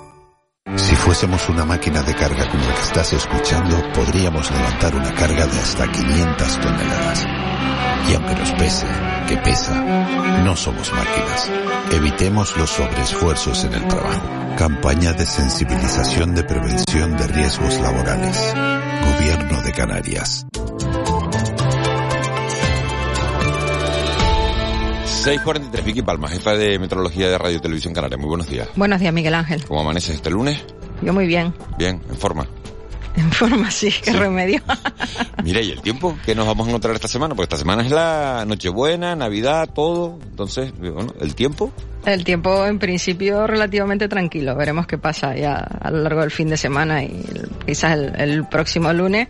Si 0.77 0.95
fuésemos 0.95 1.49
una 1.49 1.65
máquina 1.65 2.03
de 2.03 2.13
carga 2.13 2.47
como 2.49 2.63
la 2.63 2.75
que 2.75 2.81
estás 2.81 3.13
escuchando, 3.13 3.81
podríamos 3.93 4.51
levantar 4.51 4.95
una 4.95 5.11
carga 5.15 5.47
de 5.47 5.59
hasta 5.59 5.91
500 5.91 6.59
toneladas. 6.59 7.25
Y 8.07 8.13
aunque 8.13 8.35
nos 8.35 8.51
pese, 8.53 8.85
que 9.27 9.37
pesa, 9.37 9.73
no 10.43 10.55
somos 10.55 10.91
máquinas. 10.93 11.51
Evitemos 11.91 12.55
los 12.57 12.69
sobreesfuerzos 12.69 13.63
en 13.63 13.73
el 13.73 13.87
trabajo. 13.87 14.21
Campaña 14.55 15.13
de 15.13 15.25
sensibilización 15.25 16.35
de 16.35 16.43
prevención 16.43 17.17
de 17.17 17.27
riesgos 17.27 17.79
laborales. 17.79 18.53
Gobierno 19.17 19.61
de 19.63 19.71
Canarias. 19.71 20.45
643, 25.21 25.85
Vicky 25.85 26.01
Palma, 26.01 26.27
jefa 26.29 26.55
de 26.55 26.79
Meteorología 26.79 27.29
de 27.29 27.37
Radio 27.37 27.57
y 27.57 27.59
Televisión 27.59 27.93
Canaria. 27.93 28.17
Muy 28.17 28.27
buenos 28.27 28.49
días. 28.49 28.69
Buenos 28.75 28.99
días, 28.99 29.13
Miguel 29.13 29.35
Ángel. 29.35 29.63
¿Cómo 29.67 29.81
amaneces 29.81 30.15
este 30.15 30.31
lunes? 30.31 30.59
Yo 31.03 31.13
muy 31.13 31.27
bien. 31.27 31.53
Bien, 31.77 32.01
en 32.09 32.15
forma. 32.15 32.47
En 33.15 33.31
forma, 33.31 33.69
sí, 33.69 33.93
qué 34.03 34.13
remedio. 34.13 34.61
Mira, 35.43 35.61
¿y 35.61 35.69
el 35.69 35.81
tiempo? 35.83 36.17
¿Qué 36.25 36.33
nos 36.33 36.47
vamos 36.47 36.65
a 36.65 36.69
encontrar 36.71 36.95
esta 36.95 37.07
semana? 37.07 37.35
Porque 37.35 37.53
esta 37.53 37.57
semana 37.57 37.83
es 37.83 37.91
la 37.91 38.45
Nochebuena, 38.47 39.15
Navidad, 39.15 39.69
todo. 39.71 40.17
Entonces, 40.23 40.73
bueno, 40.79 41.13
¿el 41.21 41.35
tiempo? 41.35 41.71
El 42.03 42.23
tiempo, 42.23 42.65
en 42.65 42.79
principio, 42.79 43.45
relativamente 43.45 44.07
tranquilo. 44.07 44.55
Veremos 44.55 44.87
qué 44.87 44.97
pasa 44.97 45.35
ya 45.35 45.53
a 45.57 45.91
lo 45.91 45.99
largo 45.99 46.21
del 46.21 46.31
fin 46.31 46.49
de 46.49 46.57
semana 46.57 47.03
y 47.03 47.23
quizás 47.67 47.93
el, 47.93 48.19
el 48.19 48.45
próximo 48.45 48.91
lunes. 48.91 49.27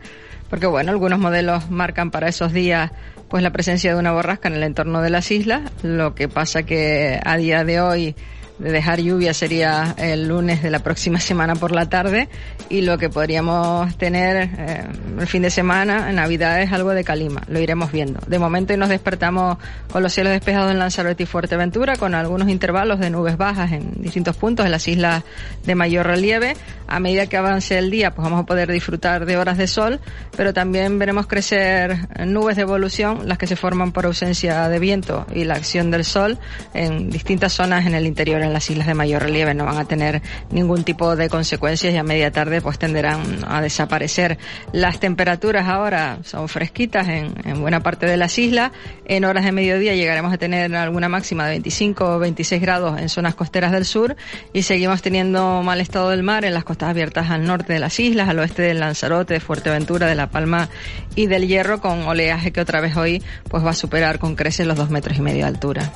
Porque, 0.50 0.68
bueno, 0.68 0.92
algunos 0.92 1.20
modelos 1.20 1.70
marcan 1.70 2.12
para 2.12 2.30
esos 2.30 2.54
días 2.54 2.92
pues 3.32 3.44
la 3.44 3.52
presencia 3.52 3.94
de 3.94 3.98
una 3.98 4.12
borrasca 4.12 4.50
en 4.50 4.56
el 4.56 4.64
entorno 4.64 5.02
de 5.02 5.10
las 5.10 5.32
islas. 5.32 5.62
Lo 5.84 6.14
que 6.16 6.28
pasa 6.28 6.64
que 6.64 7.18
a 7.24 7.38
día 7.38 7.64
de 7.64 7.80
hoy 7.80 8.16
de 8.62 8.72
dejar 8.72 9.02
lluvia 9.02 9.34
sería 9.34 9.96
el 9.98 10.28
lunes 10.28 10.62
de 10.62 10.70
la 10.70 10.80
próxima 10.80 11.20
semana 11.20 11.56
por 11.56 11.72
la 11.72 11.90
tarde 11.90 12.30
y 12.70 12.82
lo 12.82 12.98
que 12.98 13.10
podríamos 13.10 13.98
tener 13.98 14.50
eh, 14.58 14.84
el 15.20 15.28
fin 15.28 15.42
de 15.42 15.50
semana, 15.50 16.10
en 16.10 16.18
Navidad, 16.18 16.62
es 16.62 16.72
algo 16.72 16.92
de 16.92 17.04
calima. 17.04 17.42
Lo 17.48 17.60
iremos 17.60 17.92
viendo. 17.92 18.20
De 18.28 18.38
momento 18.38 18.78
nos 18.78 18.90
despertamos 18.90 19.58
con 19.92 20.04
los 20.04 20.14
cielos 20.14 20.32
despejados 20.32 20.72
en 20.72 20.80
Lanzarote 20.80 21.24
y 21.24 21.26
Fuerteventura, 21.26 21.96
con 21.96 22.14
algunos 22.14 22.50
intervalos 22.50 23.00
de 23.00 23.10
nubes 23.10 23.36
bajas 23.36 23.72
en 23.72 24.02
distintos 24.02 24.38
puntos 24.38 24.64
de 24.64 24.70
las 24.70 24.88
islas 24.88 25.24
de 25.66 25.76
mayor 25.76 26.06
relieve. 26.06 26.56
A 26.88 27.00
medida 27.00 27.26
que 27.26 27.38
avance 27.38 27.78
el 27.78 27.90
día, 27.90 28.14
pues 28.14 28.24
vamos 28.24 28.44
a 28.44 28.46
poder 28.46 28.72
disfrutar 28.72 29.26
de 29.26 29.38
horas 29.38 29.58
de 29.58 29.68
sol, 29.68 30.00
pero 30.36 30.54
también 30.54 31.00
veremos 31.00 31.26
crecer 31.26 31.98
nubes 32.28 32.58
de 32.58 32.64
evolución, 32.64 33.28
las 33.28 33.38
que 33.38 33.48
se 33.48 33.56
forman 33.56 33.92
por 33.92 34.06
ausencia 34.06 34.68
de 34.70 34.80
viento 34.80 35.26
y 35.34 35.46
la 35.46 35.56
acción 35.56 35.90
del 35.90 36.04
sol 36.04 36.38
en 36.74 37.10
distintas 37.10 37.54
zonas 37.54 37.86
en 37.86 37.96
el 37.96 38.06
interior, 38.06 38.42
en 38.52 38.54
las 38.54 38.70
islas 38.70 38.88
de 38.88 38.94
mayor 38.94 39.24
relieve, 39.24 39.54
no 39.54 39.66
van 39.66 39.78
a 39.78 39.86
tener 39.86 40.22
ningún 40.52 40.84
tipo 40.84 41.16
de 41.16 41.30
consecuencias 41.30 41.94
y 41.94 41.98
a 41.98 42.04
media 42.04 42.32
tarde 42.32 42.62
pues 42.62 42.78
tenderán 42.78 43.22
a 43.48 43.62
desaparecer. 43.62 44.38
Las 44.74 45.00
temperaturas 45.00 45.68
ahora 45.68 46.20
son 46.24 46.50
fresquitas 46.50 47.08
en, 47.08 47.34
en 47.46 47.62
buena 47.62 47.82
parte 47.82 48.06
de 48.06 48.18
las 48.18 48.38
islas. 48.38 48.72
En 49.06 49.26
horas 49.26 49.46
de 49.46 49.52
mediodía 49.52 49.96
llegaremos 49.96 50.34
a 50.34 50.38
tener 50.38 50.76
alguna 50.76 51.10
máxima 51.10 51.46
de 51.46 51.52
25 51.52 52.16
o 52.16 52.20
26 52.20 52.62
grados 52.62 53.00
en 53.00 53.10
zonas 53.10 53.36
costeras 53.36 53.72
del 53.72 53.86
sur 53.86 54.16
y 54.54 54.64
seguimos 54.64 55.02
teniendo 55.02 55.62
mal 55.64 55.82
estado 55.82 56.10
del 56.10 56.24
mar 56.24 56.46
en 56.46 56.54
las 56.54 56.64
costas 56.64 56.90
abiertas 56.90 57.30
al 57.30 57.46
norte 57.46 57.74
de 57.74 57.80
las 57.80 58.00
islas, 58.00 58.30
al 58.30 58.40
oeste 58.40 58.62
del 58.62 58.80
Lanzarote, 58.80 59.36
de 59.36 59.40
Fuerteventura, 59.40 60.08
de 60.08 60.16
La 60.16 60.30
Palma 60.30 60.70
y 61.16 61.28
del 61.28 61.48
Hierro 61.48 61.82
con 61.82 62.04
oleaje 62.04 62.52
que 62.52 62.62
otra 62.62 62.82
vez 62.82 62.96
hoy 62.98 63.24
pues 63.50 63.66
va 63.66 63.72
a 63.72 63.74
superar 63.74 64.20
con 64.20 64.36
creces 64.36 64.68
los 64.68 64.78
dos 64.78 64.90
metros 64.90 65.18
y 65.18 65.22
medio 65.22 65.40
de 65.40 65.48
altura. 65.48 65.94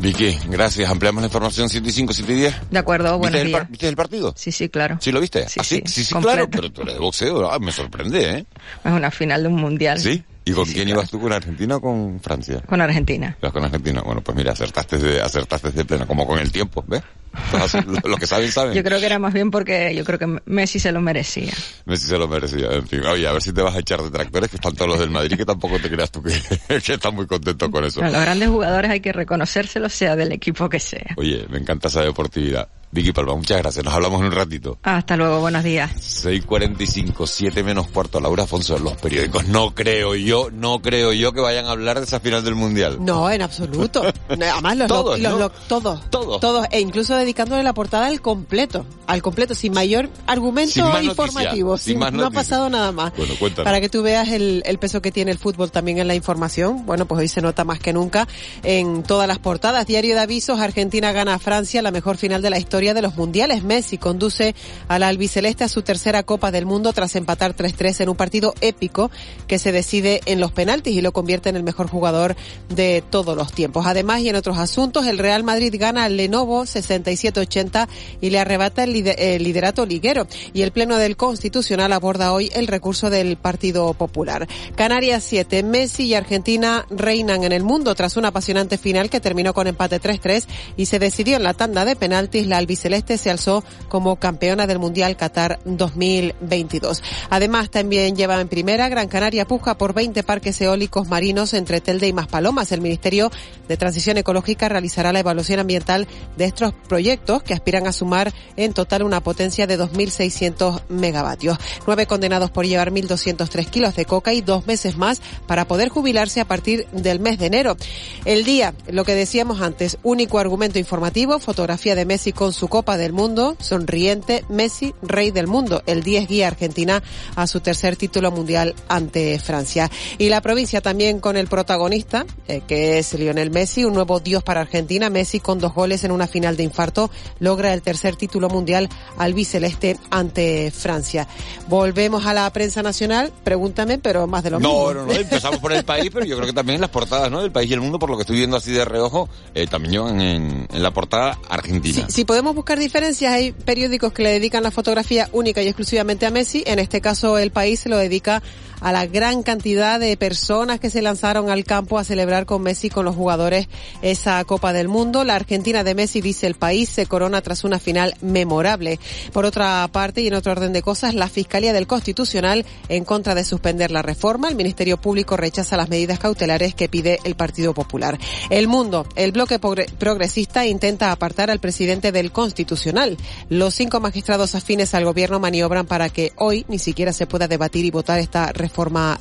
Vicky, 0.00 0.38
gracias. 0.48 0.90
Ampliamos 0.90 1.20
la 1.22 1.26
información 1.26 1.68
105, 1.68 2.12
710. 2.14 2.70
De 2.70 2.78
acuerdo, 2.78 3.18
buenos 3.18 3.32
¿Viste 3.34 3.40
el, 3.42 3.46
días. 3.48 3.60
par- 3.60 3.70
¿Viste 3.70 3.88
el 3.88 3.96
partido? 3.96 4.34
Sí, 4.36 4.50
sí, 4.50 4.68
claro. 4.70 4.98
¿Sí 5.00 5.12
lo 5.12 5.20
viste? 5.20 5.46
Sí, 5.48 5.60
¿Ah, 5.60 5.64
sí? 5.64 5.82
sí, 5.86 5.92
Sí, 5.92 6.04
sí, 6.04 6.14
claro. 6.14 6.48
Pero 6.48 6.70
tú 6.72 6.82
eres 6.82 6.94
de 6.94 7.00
boxeo. 7.00 7.50
Ah, 7.50 7.58
me 7.58 7.70
sorprende, 7.70 8.30
¿eh? 8.38 8.44
Es 8.84 8.92
una 8.92 9.10
final 9.10 9.42
de 9.42 9.48
un 9.48 9.56
mundial. 9.56 9.98
¿Sí? 10.00 10.22
¿Y 10.50 10.54
con 10.54 10.64
quién 10.64 10.88
ibas 10.88 11.10
tú? 11.10 11.20
¿Con 11.20 11.32
Argentina 11.32 11.76
o 11.76 11.80
con 11.80 12.20
Francia? 12.20 12.60
Con 12.66 12.80
Argentina. 12.80 13.36
Ibas 13.40 13.52
con 13.52 13.64
Argentina. 13.64 14.02
Bueno, 14.02 14.20
pues 14.20 14.36
mira, 14.36 14.52
acertaste 14.52 14.98
de, 14.98 15.20
acertaste 15.20 15.70
de 15.70 15.84
pleno, 15.84 16.06
como 16.06 16.26
con 16.26 16.38
el 16.38 16.50
tiempo, 16.50 16.84
¿ves? 16.86 17.02
Pues 17.50 17.74
lo, 17.86 18.10
lo 18.10 18.16
que 18.16 18.26
saben, 18.26 18.50
saben. 18.50 18.74
Yo 18.74 18.82
creo 18.82 18.98
que 18.98 19.06
era 19.06 19.20
más 19.20 19.32
bien 19.32 19.52
porque 19.52 19.94
yo 19.94 20.04
creo 20.04 20.18
que 20.18 20.40
Messi 20.46 20.80
se 20.80 20.90
lo 20.90 21.00
merecía. 21.00 21.52
Messi 21.84 22.06
se 22.06 22.18
lo 22.18 22.26
merecía, 22.26 22.72
en 22.72 22.86
fin. 22.88 23.04
Oye, 23.06 23.26
a 23.26 23.32
ver 23.32 23.42
si 23.42 23.52
te 23.52 23.62
vas 23.62 23.74
a 23.76 23.78
echar 23.78 24.02
de 24.02 24.10
tractores, 24.10 24.50
que 24.50 24.56
están 24.56 24.74
todos 24.74 24.90
los 24.90 24.98
del 24.98 25.10
Madrid, 25.10 25.36
que 25.36 25.44
tampoco 25.44 25.78
te 25.78 25.88
creas 25.88 26.10
tú 26.10 26.22
que, 26.22 26.32
que 26.80 26.94
están 26.94 27.14
muy 27.14 27.26
contentos 27.26 27.68
con 27.70 27.84
eso. 27.84 28.02
A 28.02 28.10
los 28.10 28.20
grandes 28.20 28.48
jugadores 28.48 28.90
hay 28.90 29.00
que 29.00 29.12
reconocérselos, 29.12 29.92
sea 29.92 30.16
del 30.16 30.32
equipo 30.32 30.68
que 30.68 30.80
sea. 30.80 31.14
Oye, 31.16 31.46
me 31.48 31.58
encanta 31.58 31.86
esa 31.88 32.02
deportividad. 32.02 32.68
Vicky 32.92 33.12
Palma, 33.12 33.36
muchas 33.36 33.58
gracias. 33.58 33.84
Nos 33.84 33.94
hablamos 33.94 34.20
en 34.20 34.26
un 34.26 34.32
ratito. 34.32 34.76
Hasta 34.82 35.16
luego, 35.16 35.38
buenos 35.40 35.62
días. 35.62 35.92
6.45, 36.24 37.24
7 37.24 37.62
menos 37.62 37.86
cuarto. 37.86 38.18
Laura 38.20 38.42
Afonso, 38.44 38.76
los 38.80 38.94
periódicos. 38.94 39.46
No 39.46 39.74
creo 39.76 40.16
yo, 40.16 40.48
no 40.50 40.82
creo 40.82 41.12
yo 41.12 41.32
que 41.32 41.40
vayan 41.40 41.66
a 41.66 41.70
hablar 41.70 41.98
de 42.00 42.06
esa 42.06 42.18
final 42.18 42.42
del 42.42 42.56
Mundial. 42.56 42.98
No, 43.00 43.30
en 43.30 43.42
absoluto. 43.42 44.02
Además, 44.28 44.76
los, 44.76 44.88
Todos, 44.88 45.20
los- 45.20 45.32
¿no? 45.32 45.38
los- 45.38 45.52
todos, 45.68 46.10
Todos. 46.10 46.40
todos, 46.40 46.66
e 46.72 46.80
incluso 46.80 47.14
dedicándole 47.14 47.62
la 47.62 47.74
portada 47.74 48.08
al 48.08 48.20
completo, 48.20 48.84
al 49.06 49.22
completo, 49.22 49.54
sin 49.54 49.72
mayor 49.72 50.08
argumento 50.26 50.72
Sin 50.72 50.82
más 50.82 50.94
noticia, 50.94 51.10
informativo, 51.12 51.78
sin 51.78 51.92
sin- 51.92 51.98
más 52.00 52.12
no 52.12 52.18
ha 52.18 52.22
noticia. 52.24 52.40
pasado 52.40 52.70
nada 52.70 52.90
más. 52.90 53.12
Bueno, 53.16 53.34
cuéntanos. 53.38 53.66
Para 53.66 53.80
que 53.80 53.88
tú 53.88 54.02
veas 54.02 54.28
el, 54.30 54.64
el 54.66 54.78
peso 54.80 55.00
que 55.00 55.12
tiene 55.12 55.30
el 55.30 55.38
fútbol 55.38 55.70
también 55.70 55.98
en 55.98 56.08
la 56.08 56.16
información, 56.16 56.84
bueno, 56.86 57.06
pues 57.06 57.20
hoy 57.20 57.28
se 57.28 57.40
nota 57.40 57.62
más 57.64 57.78
que 57.78 57.92
nunca 57.92 58.26
en 58.64 59.04
todas 59.04 59.28
las 59.28 59.38
portadas. 59.38 59.86
Diario 59.86 60.16
de 60.16 60.22
avisos, 60.22 60.58
Argentina 60.58 61.12
gana 61.12 61.34
a 61.34 61.38
Francia, 61.38 61.82
la 61.82 61.92
mejor 61.92 62.16
final 62.16 62.42
de 62.42 62.50
la 62.50 62.58
historia 62.58 62.79
de 62.80 63.02
los 63.02 63.16
mundiales. 63.16 63.62
Messi 63.62 63.98
conduce 63.98 64.54
a 64.88 64.98
la 64.98 65.08
albiceleste 65.08 65.64
a 65.64 65.68
su 65.68 65.82
tercera 65.82 66.22
Copa 66.22 66.50
del 66.50 66.64
Mundo 66.66 66.92
tras 66.92 67.14
empatar 67.16 67.54
3-3 67.54 68.00
en 68.00 68.08
un 68.08 68.16
partido 68.16 68.54
épico 68.60 69.10
que 69.46 69.58
se 69.58 69.70
decide 69.72 70.20
en 70.24 70.40
los 70.40 70.50
penaltis 70.52 70.94
y 70.96 71.02
lo 71.02 71.12
convierte 71.12 71.48
en 71.50 71.56
el 71.56 71.62
mejor 71.62 71.88
jugador 71.88 72.34
de 72.70 73.02
todos 73.10 73.36
los 73.36 73.52
tiempos. 73.52 73.86
Además, 73.86 74.22
y 74.22 74.28
en 74.30 74.36
otros 74.36 74.56
asuntos, 74.58 75.06
el 75.06 75.18
Real 75.18 75.44
Madrid 75.44 75.74
gana 75.78 76.04
al 76.04 76.16
Lenovo 76.16 76.64
67-80 76.64 77.88
y 78.20 78.30
le 78.30 78.38
arrebata 78.38 78.84
el, 78.84 78.94
lider- 78.94 79.16
el 79.18 79.42
liderato 79.42 79.86
liguero. 79.86 80.26
Y 80.52 80.62
el 80.62 80.72
Pleno 80.72 80.96
del 80.96 81.16
Constitucional 81.16 81.92
aborda 81.92 82.32
hoy 82.32 82.50
el 82.54 82.66
recurso 82.66 83.10
del 83.10 83.36
Partido 83.36 83.92
Popular. 83.94 84.48
Canarias 84.76 85.24
7, 85.24 85.62
Messi 85.62 86.04
y 86.04 86.14
Argentina 86.14 86.86
reinan 86.90 87.44
en 87.44 87.52
el 87.52 87.62
mundo 87.62 87.94
tras 87.94 88.16
una 88.16 88.28
apasionante 88.28 88.78
final 88.78 89.10
que 89.10 89.20
terminó 89.20 89.54
con 89.54 89.66
empate 89.66 90.00
3-3 90.00 90.44
y 90.76 90.86
se 90.86 90.98
decidió 90.98 91.36
en 91.36 91.42
la 91.42 91.54
tanda 91.54 91.84
de 91.84 91.96
penaltis. 91.96 92.46
La 92.46 92.58
albiceleste 92.70 93.18
se 93.18 93.30
alzó 93.30 93.64
como 93.88 94.16
campeona 94.16 94.68
del 94.68 94.78
Mundial 94.78 95.16
Qatar 95.16 95.58
2022. 95.64 97.02
Además, 97.28 97.68
también 97.68 98.14
lleva 98.14 98.40
en 98.40 98.46
primera 98.46 98.88
Gran 98.88 99.08
Canaria 99.08 99.44
puja 99.44 99.76
por 99.76 99.92
20 99.92 100.22
parques 100.22 100.60
eólicos 100.60 101.08
marinos 101.08 101.52
entre 101.52 101.80
Telde 101.80 102.06
y 102.06 102.12
Maspalomas. 102.12 102.70
El 102.70 102.80
Ministerio 102.80 103.32
de 103.66 103.76
Transición 103.76 104.18
Ecológica 104.18 104.68
realizará 104.68 105.12
la 105.12 105.18
evaluación 105.18 105.58
ambiental 105.58 106.06
de 106.36 106.44
estos 106.44 106.72
proyectos 106.88 107.42
que 107.42 107.54
aspiran 107.54 107.88
a 107.88 107.92
sumar 107.92 108.32
en 108.56 108.72
total 108.72 109.02
una 109.02 109.20
potencia 109.20 109.66
de 109.66 109.76
2.600 109.76 110.82
megavatios. 110.88 111.58
Nueve 111.88 112.06
condenados 112.06 112.52
por 112.52 112.66
llevar 112.66 112.92
1.203 112.92 113.66
kilos 113.66 113.96
de 113.96 114.04
coca 114.04 114.32
y 114.32 114.42
dos 114.42 114.68
meses 114.68 114.96
más 114.96 115.20
para 115.48 115.66
poder 115.66 115.88
jubilarse 115.88 116.40
a 116.40 116.44
partir 116.44 116.86
del 116.92 117.18
mes 117.18 117.38
de 117.40 117.46
enero. 117.46 117.76
El 118.24 118.44
día, 118.44 118.74
lo 118.86 119.04
que 119.04 119.16
decíamos 119.16 119.60
antes, 119.60 119.98
único 120.04 120.38
argumento 120.38 120.78
informativo, 120.78 121.40
fotografía 121.40 121.96
de 121.96 122.04
Messi 122.04 122.32
con 122.32 122.52
su 122.52 122.59
Copa 122.68 122.96
del 122.96 123.12
Mundo, 123.12 123.56
sonriente, 123.60 124.44
Messi, 124.48 124.94
rey 125.02 125.30
del 125.30 125.46
mundo. 125.46 125.82
El 125.86 126.02
10 126.02 126.28
guía 126.28 126.48
Argentina 126.48 127.02
a 127.36 127.46
su 127.46 127.60
tercer 127.60 127.96
título 127.96 128.30
mundial 128.30 128.74
ante 128.88 129.38
Francia. 129.38 129.90
Y 130.18 130.28
la 130.28 130.40
provincia 130.40 130.80
también 130.80 131.20
con 131.20 131.36
el 131.36 131.46
protagonista, 131.46 132.26
eh, 132.48 132.62
que 132.66 132.98
es 132.98 133.14
Lionel 133.14 133.50
Messi, 133.50 133.84
un 133.84 133.94
nuevo 133.94 134.20
dios 134.20 134.42
para 134.42 134.60
Argentina. 134.60 135.10
Messi 135.10 135.40
con 135.40 135.58
dos 135.58 135.74
goles 135.74 136.04
en 136.04 136.12
una 136.12 136.26
final 136.26 136.56
de 136.56 136.64
infarto 136.64 137.10
logra 137.38 137.72
el 137.72 137.82
tercer 137.82 138.16
título 138.16 138.48
mundial 138.48 138.88
albiceleste 139.18 139.98
ante 140.10 140.70
Francia. 140.70 141.26
Volvemos 141.68 142.26
a 142.26 142.34
la 142.34 142.50
prensa 142.52 142.82
nacional, 142.82 143.32
pregúntame, 143.44 143.98
pero 143.98 144.26
más 144.26 144.42
de 144.42 144.50
lo 144.50 144.60
mismo. 144.60 144.92
No, 144.92 144.94
no, 144.94 145.06
no, 145.06 145.12
empezamos 145.12 145.58
por 145.58 145.72
el 145.72 145.84
país, 145.84 146.10
pero 146.12 146.24
yo 146.24 146.36
creo 146.36 146.46
que 146.46 146.52
también 146.52 146.80
las 146.80 146.90
portadas, 146.90 147.30
¿no? 147.30 147.40
Del 147.42 147.52
país 147.52 147.70
y 147.70 147.74
el 147.74 147.80
mundo, 147.80 147.98
por 147.98 148.10
lo 148.10 148.16
que 148.16 148.22
estoy 148.22 148.36
viendo 148.36 148.56
así 148.56 148.72
de 148.72 148.84
reojo, 148.84 149.28
eh, 149.54 149.66
también 149.66 150.20
en, 150.20 150.68
en 150.70 150.82
la 150.82 150.90
portada 150.92 151.38
Argentina. 151.48 152.06
Si 152.08 152.24
podemos 152.24 152.49
buscar 152.54 152.78
diferencias, 152.78 153.32
hay 153.32 153.52
periódicos 153.52 154.12
que 154.12 154.22
le 154.22 154.30
dedican 154.30 154.62
la 154.62 154.70
fotografía 154.70 155.28
única 155.32 155.62
y 155.62 155.66
exclusivamente 155.66 156.26
a 156.26 156.30
Messi. 156.30 156.62
En 156.66 156.78
este 156.78 157.00
caso, 157.00 157.38
el 157.38 157.50
país 157.50 157.80
se 157.80 157.88
lo 157.88 157.96
dedica 157.96 158.42
a 158.80 158.92
la 158.92 159.06
gran 159.06 159.42
cantidad 159.42 160.00
de 160.00 160.16
personas 160.16 160.80
que 160.80 160.90
se 160.90 161.02
lanzaron 161.02 161.50
al 161.50 161.64
campo 161.64 161.98
a 161.98 162.04
celebrar 162.04 162.46
con 162.46 162.62
Messi, 162.62 162.88
con 162.88 163.04
los 163.04 163.16
jugadores, 163.16 163.68
esa 164.00 164.42
Copa 164.44 164.72
del 164.72 164.88
Mundo. 164.88 165.24
La 165.24 165.34
Argentina 165.34 165.84
de 165.84 165.94
Messi, 165.94 166.20
dice 166.20 166.46
el 166.46 166.54
país, 166.54 166.88
se 166.88 167.06
corona 167.06 167.42
tras 167.42 167.64
una 167.64 167.78
final 167.78 168.14
memorable. 168.22 168.98
Por 169.32 169.44
otra 169.44 169.86
parte, 169.92 170.22
y 170.22 170.28
en 170.28 170.34
otro 170.34 170.52
orden 170.52 170.72
de 170.72 170.82
cosas, 170.82 171.14
la 171.14 171.28
Fiscalía 171.28 171.72
del 171.72 171.86
Constitucional, 171.86 172.64
en 172.88 173.04
contra 173.04 173.34
de 173.34 173.44
suspender 173.44 173.90
la 173.90 174.02
reforma, 174.02 174.48
el 174.48 174.54
Ministerio 174.54 174.96
Público 174.96 175.36
rechaza 175.36 175.76
las 175.76 175.90
medidas 175.90 176.18
cautelares 176.18 176.74
que 176.74 176.88
pide 176.88 177.18
el 177.24 177.34
Partido 177.34 177.74
Popular. 177.74 178.18
El 178.48 178.66
Mundo, 178.66 179.06
el 179.16 179.32
bloque 179.32 179.60
progre- 179.60 179.90
progresista 179.98 180.64
intenta 180.64 181.12
apartar 181.12 181.50
al 181.50 181.60
presidente 181.60 182.12
del 182.12 182.32
Constitucional. 182.32 183.18
Los 183.50 183.74
cinco 183.74 184.00
magistrados 184.00 184.54
afines 184.54 184.94
al 184.94 185.04
gobierno 185.04 185.38
maniobran 185.38 185.86
para 185.86 186.08
que 186.08 186.32
hoy 186.36 186.64
ni 186.68 186.78
siquiera 186.78 187.12
se 187.12 187.26
pueda 187.26 187.46
debatir 187.46 187.84
y 187.84 187.90
votar 187.90 188.18
esta 188.18 188.52
reforma 188.52 188.69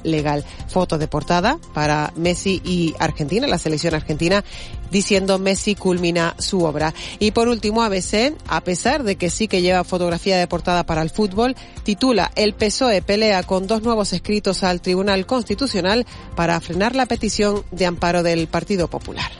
legal. 0.04 0.46
Foto 0.68 0.98
de 0.98 1.08
portada 1.08 1.58
para 1.74 2.14
Messi 2.16 2.62
y 2.64 2.96
Argentina, 3.00 3.48
la 3.48 3.58
selección 3.58 3.96
argentina, 3.96 4.44
diciendo 4.92 5.40
Messi 5.40 5.76
culmina 5.76 6.36
su 6.40 6.64
obra. 6.64 6.94
Y 7.20 7.32
por 7.32 7.48
último, 7.48 7.84
ABC, 7.84 8.34
a 8.48 8.62
pesar 8.62 9.04
de 9.04 9.16
que 9.16 9.30
sí 9.30 9.48
que 9.48 9.62
lleva 9.62 9.84
fotografía 9.84 10.38
de 10.38 10.48
portada 10.48 10.86
para 10.86 11.02
el 11.02 11.10
fútbol, 11.10 11.56
titula 11.84 12.32
El 12.36 12.54
PSOE 12.54 13.02
pelea 13.02 13.44
con 13.44 13.68
dos 13.68 13.82
nuevos 13.82 14.14
escritos 14.14 14.64
al 14.64 14.82
Tribunal 14.82 15.26
Constitucional 15.26 16.06
para 16.36 16.60
frenar 16.62 16.96
la 16.96 17.06
petición 17.06 17.64
de 17.72 17.86
amparo 17.86 18.24
del 18.24 18.48
Partido 18.48 18.88
Popular. 18.88 19.32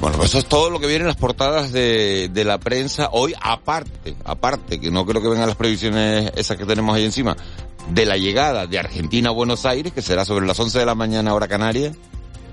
Bueno, 0.00 0.16
pues 0.16 0.30
eso 0.30 0.38
es 0.38 0.44
todo 0.44 0.70
lo 0.70 0.78
que 0.78 0.86
viene 0.86 1.02
en 1.02 1.08
las 1.08 1.16
portadas 1.16 1.72
de 1.72 2.42
la 2.46 2.58
prensa 2.58 3.08
hoy, 3.10 3.34
aparte, 3.40 4.14
aparte, 4.24 4.78
que 4.78 4.92
no 4.92 5.04
creo 5.04 5.20
que 5.20 5.28
vengan 5.28 5.48
las 5.48 5.56
previsiones 5.56 6.30
esas 6.36 6.56
que 6.56 6.64
tenemos 6.64 6.94
ahí 6.94 7.04
encima, 7.04 7.36
de 7.90 8.06
la 8.06 8.16
llegada 8.16 8.66
de 8.66 8.78
Argentina 8.78 9.30
a 9.30 9.32
Buenos 9.32 9.66
Aires, 9.66 9.92
que 9.92 10.02
será 10.02 10.24
sobre 10.24 10.46
las 10.46 10.58
11 10.58 10.78
de 10.78 10.86
la 10.86 10.94
mañana 10.94 11.34
hora 11.34 11.48
canaria. 11.48 11.92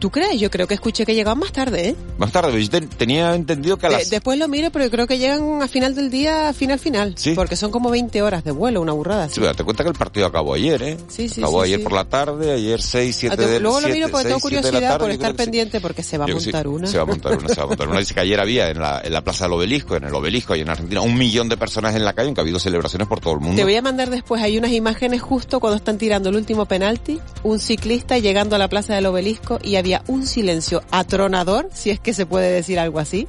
¿Tú 0.05 0.11
crees? 0.11 0.39
Yo 0.39 0.51
creo 0.51 0.67
que 0.67 0.75
escuché 0.75 1.03
que 1.03 1.15
llegaban 1.15 1.39
más 1.39 1.51
tarde, 1.51 1.89
¿eh? 1.89 1.95
Más 2.19 2.31
tarde, 2.31 2.63
yo 2.63 2.69
ten- 2.69 2.87
tenía 2.87 3.33
entendido 3.33 3.75
que 3.77 3.87
a 3.87 3.89
De- 3.89 3.95
las... 3.97 4.09
después 4.11 4.37
lo 4.37 4.47
miro, 4.47 4.69
pero 4.69 4.87
creo 4.91 5.07
que 5.07 5.17
llegan 5.17 5.63
a 5.63 5.67
final 5.67 5.95
del 5.95 6.11
día, 6.11 6.53
final 6.53 6.77
final. 6.77 7.15
Sí. 7.17 7.31
Porque 7.33 7.55
son 7.55 7.71
como 7.71 7.89
20 7.89 8.21
horas 8.21 8.43
de 8.43 8.51
vuelo, 8.51 8.81
una 8.81 8.91
burrada. 8.91 9.27
Sí, 9.29 9.33
pero 9.37 9.47
date 9.47 9.63
cuenta 9.63 9.81
que 9.83 9.89
el 9.89 9.95
partido 9.95 10.27
acabó 10.27 10.53
ayer, 10.53 10.79
¿eh? 10.83 10.97
Sí, 11.07 11.27
sí, 11.27 11.41
acabó 11.41 11.61
sí, 11.61 11.69
ayer 11.69 11.79
sí. 11.79 11.83
por 11.85 11.93
la 11.93 12.05
tarde, 12.05 12.51
ayer 12.53 12.79
6, 12.79 13.15
7 13.15 13.33
Ah, 13.33 13.37
te- 13.37 13.47
de 13.47 13.59
Luego 13.59 13.77
lo 13.81 13.87
7, 13.87 13.93
miro 13.95 14.09
porque 14.11 14.27
tengo 14.27 14.39
6, 14.41 14.49
7 14.51 14.55
de 14.55 14.61
la 14.61 14.69
curiosidad 14.69 14.89
tarde, 14.91 15.03
por 15.05 15.11
estar 15.11 15.31
que 15.31 15.37
pendiente 15.37 15.81
porque 15.81 16.03
se 16.03 16.17
va 16.19 16.25
a 16.25 16.27
que 16.27 16.33
montar 16.35 16.67
una. 16.67 16.87
Se 16.87 16.97
va 16.97 17.03
a 17.03 17.05
montar 17.07 17.37
una, 17.39 17.47
se 17.49 17.55
va 17.55 17.63
a 17.63 17.67
montar 17.67 17.87
una. 17.87 17.99
Dice 17.99 18.13
que 18.13 18.19
ayer 18.19 18.39
había 18.39 18.69
en 18.69 18.79
la, 18.79 19.01
en 19.03 19.11
la 19.11 19.23
plaza 19.23 19.45
del 19.45 19.53
obelisco, 19.53 19.95
en 19.95 20.03
el 20.03 20.13
obelisco, 20.13 20.53
ahí 20.53 20.61
en 20.61 20.69
Argentina, 20.69 21.01
un 21.01 21.17
millón 21.17 21.49
de 21.49 21.57
personas 21.57 21.95
en 21.95 22.05
la 22.05 22.13
calle, 22.13 22.27
aunque 22.27 22.41
ha 22.41 22.43
habido 22.43 22.59
celebraciones 22.59 23.07
por 23.07 23.21
todo 23.21 23.33
el 23.33 23.39
mundo. 23.39 23.55
Te 23.55 23.63
voy 23.63 23.75
a 23.75 23.81
mandar 23.81 24.11
después, 24.11 24.39
hay 24.43 24.55
unas 24.59 24.69
imágenes 24.71 25.23
justo 25.23 25.59
cuando 25.59 25.77
están 25.77 25.97
tirando 25.97 26.29
el 26.29 26.35
último 26.35 26.65
penalti, 26.67 27.19
un 27.41 27.57
ciclista 27.57 28.19
llegando 28.19 28.55
a 28.55 28.59
la 28.59 28.67
plaza 28.67 28.93
del 28.93 29.07
obelisco 29.07 29.57
y 29.63 29.77
había 29.77 29.94
un 30.07 30.25
silencio 30.27 30.81
atronador, 30.91 31.69
si 31.73 31.89
es 31.89 31.99
que 31.99 32.13
se 32.13 32.25
puede 32.25 32.51
decir 32.51 32.79
algo 32.79 32.99
así, 32.99 33.27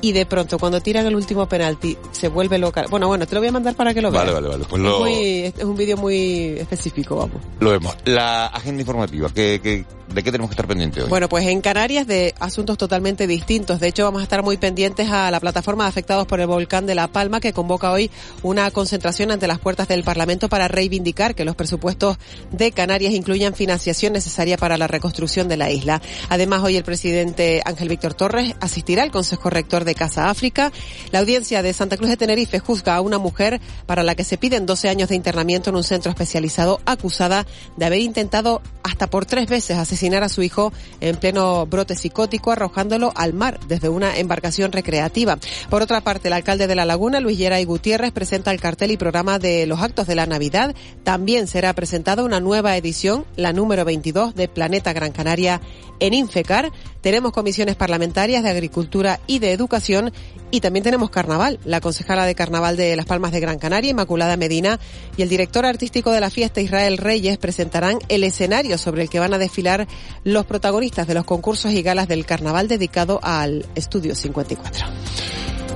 y 0.00 0.12
de 0.12 0.26
pronto 0.26 0.58
cuando 0.58 0.80
tiran 0.80 1.06
el 1.06 1.14
último 1.16 1.48
penalti 1.48 1.96
se 2.12 2.28
vuelve 2.28 2.58
loca. 2.58 2.84
Bueno, 2.90 3.08
bueno, 3.08 3.26
te 3.26 3.34
lo 3.34 3.40
voy 3.40 3.48
a 3.48 3.52
mandar 3.52 3.74
para 3.74 3.94
que 3.94 4.02
lo 4.02 4.10
veas. 4.10 4.24
Vale, 4.24 4.34
vale, 4.34 4.48
vale. 4.48 4.64
Pues 4.68 4.82
Es, 4.82 4.88
lo, 4.88 4.98
muy- 5.00 5.52
es 5.58 5.64
un 5.64 5.76
vídeo 5.76 5.96
muy 5.96 6.56
específico, 6.58 7.16
vamos. 7.16 7.36
lo 7.60 7.70
vemos. 7.70 7.96
La 8.04 8.46
agenda 8.46 8.82
informativa, 8.82 9.28
¿qué, 9.34 9.60
qué, 9.62 9.84
¿De 10.14 10.22
qué 10.22 10.30
tenemos 10.30 10.50
que 10.50 10.52
estar 10.52 10.66
pendientes 10.68 11.02
hoy? 11.04 11.08
Bueno, 11.08 11.28
pues 11.28 11.46
en 11.46 11.60
Canarias 11.60 12.06
de 12.06 12.34
asuntos 12.38 12.76
totalmente 12.78 13.26
distintos. 13.26 13.80
De 13.80 13.88
hecho, 13.88 14.04
vamos 14.04 14.20
a 14.20 14.24
estar 14.24 14.42
muy 14.42 14.58
pendientes 14.58 15.10
a 15.10 15.30
la 15.30 15.40
plataforma 15.40 15.84
de 15.84 15.88
afectados 15.88 16.26
por 16.26 16.40
el 16.40 16.46
volcán 16.46 16.86
de 16.86 16.94
La 16.94 17.08
Palma 17.08 17.40
que 17.40 17.52
convoca 17.52 17.90
hoy 17.90 18.10
una 18.42 18.70
concentración 18.70 19.30
ante 19.32 19.48
las 19.48 19.58
puertas 19.58 19.88
del 19.88 20.04
Parlamento 20.04 20.48
para 20.48 20.68
reivindicar 20.68 21.34
que 21.34 21.44
los 21.46 21.56
presupuestos 21.56 22.18
de 22.52 22.70
Canarias 22.70 23.14
incluyan 23.14 23.54
financiación 23.54 24.12
necesaria 24.12 24.56
para 24.58 24.76
la 24.76 24.86
reconstrucción 24.86 25.48
de 25.48 25.56
la 25.56 25.70
isla. 25.70 25.93
Además, 26.28 26.62
hoy 26.62 26.76
el 26.76 26.84
presidente 26.84 27.62
Ángel 27.64 27.88
Víctor 27.88 28.14
Torres 28.14 28.54
asistirá 28.60 29.02
al 29.02 29.10
Consejo 29.10 29.50
Rector 29.50 29.84
de 29.84 29.94
Casa 29.94 30.30
África. 30.30 30.72
La 31.10 31.20
audiencia 31.20 31.62
de 31.62 31.72
Santa 31.72 31.96
Cruz 31.96 32.10
de 32.10 32.16
Tenerife 32.16 32.58
juzga 32.58 32.96
a 32.96 33.00
una 33.00 33.18
mujer 33.18 33.60
para 33.86 34.02
la 34.02 34.14
que 34.14 34.24
se 34.24 34.38
piden 34.38 34.66
12 34.66 34.88
años 34.88 35.08
de 35.08 35.16
internamiento 35.16 35.70
en 35.70 35.76
un 35.76 35.84
centro 35.84 36.10
especializado 36.10 36.80
acusada 36.84 37.46
de 37.76 37.84
haber 37.84 38.00
intentado 38.00 38.62
hasta 38.82 39.08
por 39.08 39.26
tres 39.26 39.48
veces 39.48 39.78
asesinar 39.78 40.22
a 40.22 40.28
su 40.28 40.42
hijo 40.42 40.72
en 41.00 41.16
pleno 41.16 41.66
brote 41.66 41.96
psicótico 41.96 42.52
arrojándolo 42.52 43.12
al 43.16 43.32
mar 43.32 43.58
desde 43.66 43.88
una 43.88 44.16
embarcación 44.18 44.72
recreativa. 44.72 45.38
Por 45.70 45.82
otra 45.82 46.02
parte, 46.02 46.28
el 46.28 46.34
alcalde 46.34 46.66
de 46.66 46.74
La 46.74 46.84
Laguna, 46.84 47.20
Luis 47.20 47.38
Geray 47.38 47.64
Gutiérrez, 47.64 48.12
presenta 48.12 48.50
el 48.50 48.60
cartel 48.60 48.90
y 48.90 48.96
programa 48.96 49.38
de 49.38 49.66
los 49.66 49.80
actos 49.80 50.06
de 50.06 50.14
la 50.14 50.26
Navidad. 50.26 50.74
También 51.02 51.46
será 51.46 51.72
presentada 51.72 52.24
una 52.24 52.40
nueva 52.40 52.76
edición, 52.76 53.24
la 53.36 53.52
número 53.52 53.84
22 53.84 54.34
de 54.34 54.48
Planeta 54.48 54.92
Gran 54.92 55.12
Canaria 55.12 55.60
en 56.06 56.14
Infecar. 56.14 56.70
Tenemos 57.00 57.32
comisiones 57.32 57.76
parlamentarias 57.76 58.42
de 58.42 58.50
Agricultura 58.50 59.20
y 59.26 59.38
de 59.38 59.52
Educación 59.52 60.12
y 60.50 60.60
también 60.60 60.84
tenemos 60.84 61.10
Carnaval. 61.10 61.58
La 61.64 61.80
concejala 61.80 62.26
de 62.26 62.34
Carnaval 62.34 62.76
de 62.76 62.94
Las 62.94 63.06
Palmas 63.06 63.32
de 63.32 63.40
Gran 63.40 63.58
Canaria, 63.58 63.90
Inmaculada 63.90 64.36
Medina, 64.36 64.78
y 65.16 65.22
el 65.22 65.28
director 65.28 65.64
artístico 65.64 66.10
de 66.12 66.20
la 66.20 66.30
fiesta, 66.30 66.60
Israel 66.60 66.98
Reyes, 66.98 67.38
presentarán 67.38 67.98
el 68.08 68.22
escenario 68.22 68.76
sobre 68.76 69.02
el 69.02 69.08
que 69.08 69.18
van 69.18 69.34
a 69.34 69.38
desfilar 69.38 69.88
los 70.24 70.44
protagonistas 70.44 71.06
de 71.06 71.14
los 71.14 71.24
concursos 71.24 71.72
y 71.72 71.82
galas 71.82 72.06
del 72.06 72.26
Carnaval 72.26 72.68
dedicado 72.68 73.18
al 73.22 73.66
Estudio 73.74 74.14
54. 74.14 74.86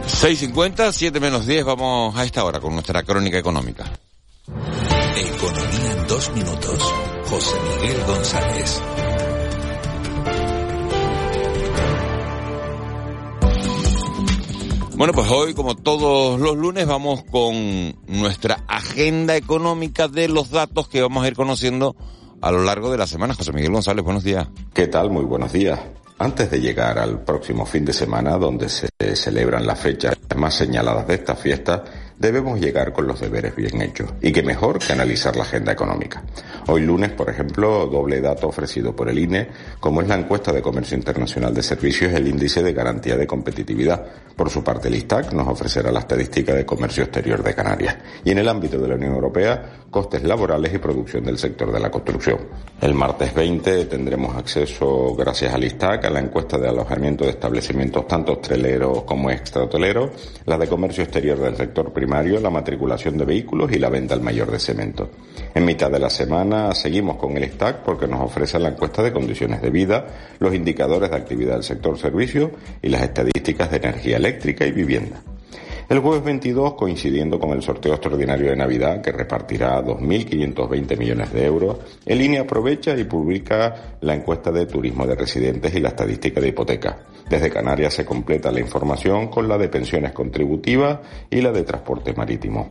6.50, 0.09 0.93
7 0.93 1.21
menos 1.21 1.47
10, 1.47 1.64
vamos 1.64 2.17
a 2.17 2.25
esta 2.25 2.45
hora 2.45 2.61
con 2.61 2.75
nuestra 2.75 3.03
crónica 3.03 3.38
económica. 3.38 3.91
Economía 5.17 5.93
en 5.93 6.07
dos 6.07 6.31
minutos. 6.33 6.95
José 7.29 7.57
Miguel 7.81 8.05
González. 8.07 8.81
Bueno, 14.99 15.13
pues 15.13 15.31
hoy, 15.31 15.55
como 15.55 15.77
todos 15.77 16.41
los 16.41 16.57
lunes, 16.57 16.85
vamos 16.85 17.23
con 17.31 17.55
nuestra 18.09 18.65
agenda 18.67 19.37
económica 19.37 20.09
de 20.09 20.27
los 20.27 20.51
datos 20.51 20.89
que 20.89 21.01
vamos 21.01 21.23
a 21.23 21.29
ir 21.29 21.37
conociendo 21.37 21.95
a 22.41 22.51
lo 22.51 22.65
largo 22.65 22.91
de 22.91 22.99
la 22.99 23.07
semana. 23.07 23.33
José 23.33 23.53
Miguel 23.53 23.71
González, 23.71 24.05
buenos 24.05 24.25
días. 24.25 24.49
¿Qué 24.75 24.89
tal? 24.89 25.09
Muy 25.11 25.25
buenos 25.25 25.53
días. 25.53 25.79
Antes 26.19 26.51
de 26.51 26.61
llegar 26.61 26.99
al 26.99 27.23
próximo 27.23 27.65
fin 27.65 27.85
de 27.85 27.93
semana, 27.93 28.39
donde 28.39 28.69
se 28.69 28.89
celebran 29.15 29.69
las 29.69 29.79
fechas 29.79 30.17
más 30.37 30.57
señaladas 30.57 31.07
de 31.07 31.15
esta 31.15 31.37
fiesta, 31.37 31.85
debemos 32.19 32.61
llegar 32.61 32.93
con 32.93 33.07
los 33.07 33.21
deberes 33.21 33.55
bien 33.55 33.81
hechos. 33.81 34.13
Y 34.21 34.33
qué 34.33 34.43
mejor 34.43 34.79
que 34.79 34.93
analizar 34.93 35.37
la 35.37 35.45
agenda 35.45 35.73
económica. 35.73 36.23
Hoy 36.67 36.83
lunes, 36.83 37.11
por 37.13 37.31
ejemplo, 37.31 37.87
doble 37.87 38.21
dato 38.21 38.49
ofrecido 38.49 38.95
por 38.95 39.09
el 39.09 39.19
INE, 39.19 39.49
como 39.81 40.03
es 40.03 40.09
la 40.09 40.17
encuesta 40.17 40.53
de 40.53 40.61
comercio 40.61 40.97
internacional 40.97 41.55
de 41.55 41.63
servicios, 41.63 42.13
el 42.13 42.29
índice 42.29 42.63
de 42.63 42.73
garantía 42.73 43.17
de 43.17 43.27
competitividad. 43.27 44.05
Por 44.37 44.51
su 44.51 44.63
parte, 44.63 44.89
el 44.89 44.97
ISTAC 44.97 45.33
nos 45.33 45.49
ofrecerá 45.49 45.91
la 45.91 46.01
estadística 46.01 46.55
de 46.55 46.67
comercio 46.67 47.05
exterior 47.05 47.43
de 47.43 47.55
Canarias. 47.55 47.97
Y 48.25 48.31
en 48.31 48.39
el 48.39 48.49
ámbito 48.49 48.79
de 48.79 48.89
la 48.89 48.95
Unión 48.95 49.15
Europea, 49.15 49.85
costes 49.91 50.23
laborales 50.23 50.75
y 50.75 50.79
producción 50.79 51.25
del 51.25 51.39
sector 51.39 51.73
de 51.73 51.81
la 51.81 51.91
construcción. 51.91 52.39
El 52.81 52.95
martes 52.95 53.35
20 53.35 53.87
tendremos 53.87 54.37
acceso, 54.37 55.15
gracias 55.15 55.55
al 55.55 55.65
ISTAC, 55.65 56.05
a 56.05 56.11
la 56.11 56.21
encuesta 56.21 56.59
de 56.59 56.69
alojamiento 56.69 57.25
de 57.25 57.31
establecimientos 57.31 58.07
tanto 58.07 58.33
hosteleros 58.33 59.03
como 59.05 59.31
extrahoteleros, 59.31 60.11
la 60.45 60.59
de 60.59 60.69
comercio 60.69 61.05
exterior 61.05 61.39
del 61.39 61.57
sector 61.57 61.93
primario, 62.09 62.40
la 62.40 62.49
matriculación 62.49 63.18
de 63.18 63.27
vehículos 63.27 63.71
y 63.71 63.79
la 63.79 63.90
venta 63.90 64.14
al 64.14 64.23
mayor 64.23 64.51
de 64.51 64.59
cemento. 64.59 65.11
En 65.55 65.66
mitad 65.66 65.90
de 65.90 65.99
la 65.99 66.09
semana 66.09 66.75
seguimos 66.75 67.16
con 67.16 67.37
el 67.37 67.44
ISTAC 67.44 67.83
porque 67.83 68.07
nos 68.07 68.23
ofrece 68.23 68.59
la 68.59 68.71
encuesta 68.71 69.03
de 69.03 69.12
condiciones 69.12 69.61
de 69.61 69.68
vida, 69.68 70.07
los 70.38 70.55
indicadores 70.55 71.11
de 71.11 71.16
actividad 71.16 71.55
del 71.55 71.64
sector 71.64 71.99
servicio 71.99 72.53
y 72.81 72.88
las 72.88 73.03
estadísticas 73.03 73.71
de 73.71 73.77
energía 73.77 74.16
eléctrica 74.16 74.64
y 74.64 74.73
vivienda. 74.73 75.21
El 75.88 76.01
jueves 76.01 76.22
22, 76.22 76.74
coincidiendo 76.74 77.40
con 77.40 77.53
el 77.53 77.62
sorteo 77.62 77.94
extraordinario 77.94 78.51
de 78.51 78.57
Navidad, 78.57 79.01
que 79.01 79.11
repartirá 79.11 79.83
2.520 79.83 80.98
millones 80.98 81.33
de 81.33 81.46
euros, 81.46 81.79
el 82.05 82.20
INE 82.20 82.40
aprovecha 82.40 82.94
y 82.94 83.05
publica 83.05 83.96
la 84.03 84.14
encuesta 84.14 84.53
de 84.53 84.66
turismo 84.66 85.07
de 85.07 85.14
residentes 85.14 85.74
y 85.74 85.81
la 85.81 85.88
estadística 85.88 86.42
de 86.42 86.48
hipoteca. 86.48 87.07
Desde 87.31 87.48
Canarias 87.48 87.94
se 87.94 88.05
completa 88.05 88.53
la 88.53 88.61
información 88.61 89.29
con 89.29 89.48
la 89.48 89.57
de 89.57 89.70
pensiones 89.70 90.12
contributivas 90.12 90.98
y 91.31 91.40
la 91.40 91.53
de 91.53 91.62
transporte 91.62 92.12
marítimo. 92.12 92.68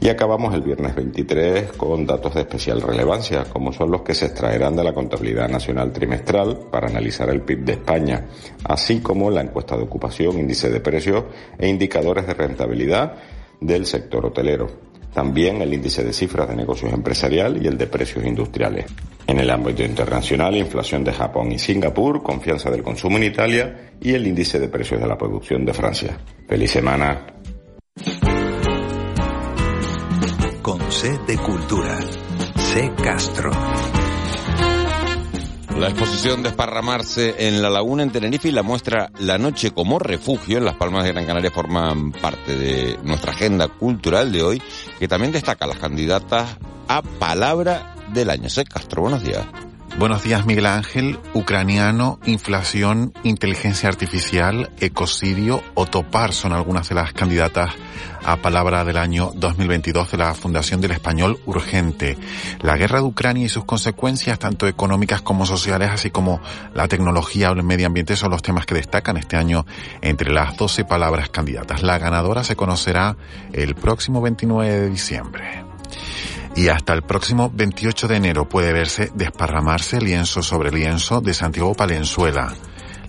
Y 0.00 0.08
acabamos 0.08 0.54
el 0.54 0.62
viernes 0.62 0.94
23 0.94 1.72
con 1.72 2.06
datos 2.06 2.34
de 2.34 2.40
especial 2.40 2.80
relevancia, 2.80 3.44
como 3.44 3.74
son 3.74 3.90
los 3.90 4.00
que 4.00 4.14
se 4.14 4.26
extraerán 4.26 4.74
de 4.74 4.84
la 4.84 4.94
contabilidad 4.94 5.50
nacional 5.50 5.92
trimestral 5.92 6.60
para 6.70 6.88
analizar 6.88 7.28
el 7.28 7.42
PIB 7.42 7.64
de 7.64 7.72
España, 7.72 8.24
así 8.64 9.00
como 9.00 9.30
la 9.30 9.42
encuesta 9.42 9.76
de 9.76 9.82
ocupación, 9.82 10.38
índice 10.38 10.70
de 10.70 10.80
precios 10.80 11.24
e 11.58 11.68
indicadores 11.68 12.26
de 12.26 12.32
rentabilidad 12.32 12.53
rentabilidad 12.54 13.16
del 13.60 13.84
sector 13.84 14.26
hotelero. 14.26 14.94
También 15.12 15.62
el 15.62 15.72
índice 15.72 16.02
de 16.02 16.12
cifras 16.12 16.48
de 16.48 16.56
negocios 16.56 16.92
empresarial 16.92 17.62
y 17.62 17.66
el 17.66 17.78
de 17.78 17.86
precios 17.86 18.24
industriales. 18.24 18.86
En 19.26 19.38
el 19.38 19.50
ámbito 19.50 19.82
internacional, 19.82 20.56
inflación 20.56 21.04
de 21.04 21.12
Japón 21.12 21.52
y 21.52 21.58
Singapur, 21.58 22.22
confianza 22.22 22.70
del 22.70 22.82
consumo 22.82 23.16
en 23.16 23.24
Italia 23.24 23.92
y 24.00 24.12
el 24.12 24.26
índice 24.26 24.58
de 24.58 24.68
precios 24.68 25.00
de 25.00 25.06
la 25.06 25.16
producción 25.16 25.64
de 25.64 25.72
Francia. 25.72 26.18
Feliz 26.48 26.70
semana. 26.70 27.26
Con 30.62 30.80
C 30.90 31.18
de 31.26 31.36
Cultura. 31.36 31.98
C 32.56 32.92
Castro. 33.02 33.50
La 35.78 35.88
exposición 35.88 36.42
Desparramarse 36.42 37.34
en 37.46 37.60
la 37.60 37.68
Laguna 37.68 38.04
en 38.04 38.10
Tenerife 38.10 38.48
y 38.48 38.52
la 38.52 38.62
muestra 38.62 39.10
La 39.18 39.38
Noche 39.38 39.72
como 39.72 39.98
Refugio 39.98 40.58
en 40.58 40.64
Las 40.64 40.76
Palmas 40.76 41.04
de 41.04 41.12
Gran 41.12 41.26
Canaria 41.26 41.50
forman 41.50 42.12
parte 42.12 42.56
de 42.56 42.98
nuestra 43.02 43.32
agenda 43.32 43.68
cultural 43.68 44.30
de 44.32 44.42
hoy, 44.42 44.62
que 44.98 45.08
también 45.08 45.32
destaca 45.32 45.66
las 45.66 45.78
candidatas 45.78 46.56
a 46.88 47.02
Palabra 47.02 47.96
del 48.12 48.30
Año. 48.30 48.48
C. 48.48 48.64
Castro, 48.64 49.02
buenos 49.02 49.24
días. 49.24 49.44
Buenos 49.96 50.24
días, 50.24 50.44
Miguel 50.44 50.66
Ángel. 50.66 51.20
Ucraniano, 51.34 52.18
inflación, 52.26 53.12
inteligencia 53.22 53.88
artificial, 53.88 54.70
ecocidio 54.80 55.62
o 55.74 55.86
topar 55.86 56.32
son 56.32 56.52
algunas 56.52 56.88
de 56.88 56.96
las 56.96 57.12
candidatas 57.12 57.70
a 58.24 58.36
palabra 58.38 58.84
del 58.84 58.96
año 58.96 59.30
2022 59.36 60.10
de 60.10 60.18
la 60.18 60.34
Fundación 60.34 60.80
del 60.80 60.90
Español 60.90 61.38
Urgente. 61.46 62.18
La 62.60 62.76
guerra 62.76 62.98
de 62.98 63.04
Ucrania 63.04 63.46
y 63.46 63.48
sus 63.48 63.64
consecuencias, 63.66 64.40
tanto 64.40 64.66
económicas 64.66 65.22
como 65.22 65.46
sociales, 65.46 65.90
así 65.92 66.10
como 66.10 66.40
la 66.74 66.88
tecnología 66.88 67.52
o 67.52 67.54
el 67.54 67.62
medio 67.62 67.86
ambiente, 67.86 68.16
son 68.16 68.32
los 68.32 68.42
temas 68.42 68.66
que 68.66 68.74
destacan 68.74 69.16
este 69.16 69.36
año 69.36 69.64
entre 70.02 70.32
las 70.32 70.56
12 70.56 70.84
palabras 70.86 71.28
candidatas. 71.28 71.84
La 71.84 71.98
ganadora 71.98 72.42
se 72.42 72.56
conocerá 72.56 73.16
el 73.52 73.76
próximo 73.76 74.20
29 74.20 74.70
de 74.72 74.90
diciembre 74.90 75.64
y 76.56 76.68
hasta 76.68 76.92
el 76.92 77.02
próximo 77.02 77.50
28 77.52 78.08
de 78.08 78.16
enero 78.16 78.48
puede 78.48 78.72
verse 78.72 79.10
desparramarse 79.14 80.00
lienzo 80.00 80.42
sobre 80.42 80.70
lienzo 80.70 81.20
de 81.20 81.34
Santiago 81.34 81.74
Palenzuela. 81.74 82.52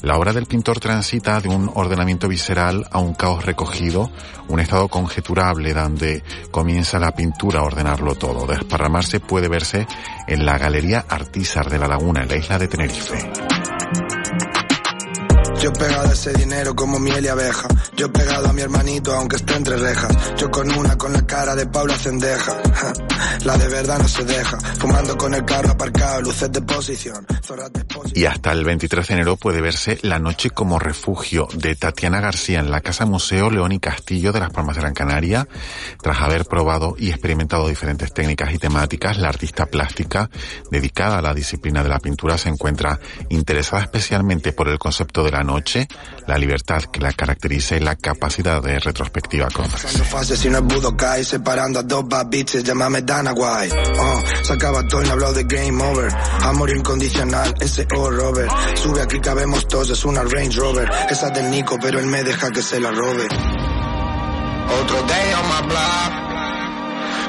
La 0.02 0.18
obra 0.18 0.34
del 0.34 0.46
pintor 0.46 0.80
transita 0.80 1.40
de 1.40 1.50
un 1.50 1.72
ordenamiento 1.74 2.28
visceral 2.28 2.86
a 2.92 3.00
un 3.00 3.16
caos 3.16 3.44
recogido, 3.44 4.12
un 4.48 4.60
estado 4.60 4.88
conjeturable 4.88 5.74
donde 5.74 6.24
comienza 6.52 7.00
la 7.00 7.12
pintura 7.12 7.62
a 7.62 7.64
ordenarlo 7.64 8.14
todo. 8.16 8.46
Desparramarse 8.46 9.20
puede 9.20 9.48
verse 9.48 9.88
en 10.28 10.46
la 10.46 10.58
Galería 10.58 11.06
Artísar 11.10 11.70
de 11.70 11.80
la 11.80 11.88
Laguna, 11.88 12.22
en 12.22 12.30
la 12.30 12.36
isla 12.36 12.60
de 12.60 12.68
Tenerife. 12.68 13.32
Yo 15.66 15.74
pegado 15.74 16.14
ese 16.14 16.32
dinero 16.32 16.76
como 16.76 17.00
miel 17.00 17.26
y 17.26 17.28
abeja. 17.28 17.68
Yo 17.98 18.14
pegado 18.14 18.50
a 18.50 18.54
mi 18.54 18.62
hermanito 18.62 19.12
aunque 19.16 19.38
esté 19.38 19.56
entre 19.56 19.76
rejas. 19.78 20.16
Yo 20.38 20.52
con 20.52 20.70
una 20.70 20.96
con 20.96 21.12
la 21.12 21.26
cara 21.26 21.56
de 21.56 21.66
Paula 21.66 21.98
Cendeja. 21.98 22.54
La 23.46 23.58
de 23.58 23.68
verdad 23.70 23.98
no 23.98 24.08
se 24.08 24.24
deja. 24.26 24.60
Fumando 24.60 25.18
con 25.18 25.34
el 25.34 25.44
carro 25.44 25.72
aparcado, 25.72 26.22
luces 26.22 26.52
de 26.52 26.62
posición. 26.62 27.26
Y 28.14 28.26
hasta 28.26 28.52
el 28.52 28.64
23 28.64 29.08
de 29.08 29.14
enero 29.14 29.38
puede 29.38 29.62
verse 29.62 29.98
La 30.04 30.20
Noche 30.20 30.52
como 30.52 30.78
Refugio 30.78 31.48
de 31.54 31.76
Tatiana 31.76 32.22
García 32.22 32.60
en 32.60 32.70
la 32.70 32.82
Casa 32.82 33.06
Museo 33.06 33.50
León 33.50 33.72
y 33.72 33.80
Castillo 33.80 34.32
de 34.32 34.42
las 34.42 34.52
Palmas 34.52 34.76
de 34.76 34.82
Gran 34.82 34.94
Canaria. 34.94 35.48
Tras 36.02 36.22
haber 36.22 36.46
probado 36.46 36.96
y 36.98 37.10
experimentado 37.10 37.68
diferentes 37.68 38.14
técnicas 38.14 38.54
y 38.54 38.60
temáticas, 38.60 39.18
la 39.18 39.30
artista 39.30 39.66
plástica 39.66 40.30
dedicada 40.70 41.18
a 41.18 41.22
la 41.22 41.34
disciplina 41.34 41.82
de 41.82 41.90
la 41.90 42.00
pintura 42.00 42.38
se 42.38 42.50
encuentra 42.50 43.00
interesada 43.30 43.82
especialmente 43.82 44.54
por 44.54 44.70
el 44.70 44.80
concepto 44.80 45.24
de 45.24 45.32
la 45.32 45.44
noche, 45.44 45.55
la 46.28 46.38
libertad 46.38 46.84
que 46.84 47.00
la 47.00 47.14
caracteriza 47.14 47.76
y 47.76 47.80
la 47.80 47.96
capacidad 47.96 48.62
de 48.62 48.80
retrospectiva 48.80 49.50
con. 49.50 49.66
Oh. 54.00 54.24
Amor 56.42 56.70
incondicional, 56.72 57.54
ese 57.60 57.88
oh 57.96 58.10
Robert. 58.10 58.52
Sube 58.76 59.02
aquí 59.02 59.20
cabemos 59.20 59.68
todos, 59.68 59.90
es 59.90 60.06
una 60.06 60.24
Range 60.24 60.58
Rover. 60.58 60.90
Esa 61.10 61.28
es 61.28 61.34
del 61.34 61.52
Nico, 61.52 61.78
pero 61.82 62.00
él 62.00 62.08
me 62.08 62.24
deja 62.24 62.52
que 62.52 62.62
se 62.62 62.80
la 62.80 62.92
robe. 62.92 63.28
Otro 64.82 65.02
day 65.04 65.34
on 65.34 65.48
my 65.48 65.68
block. 65.68 66.45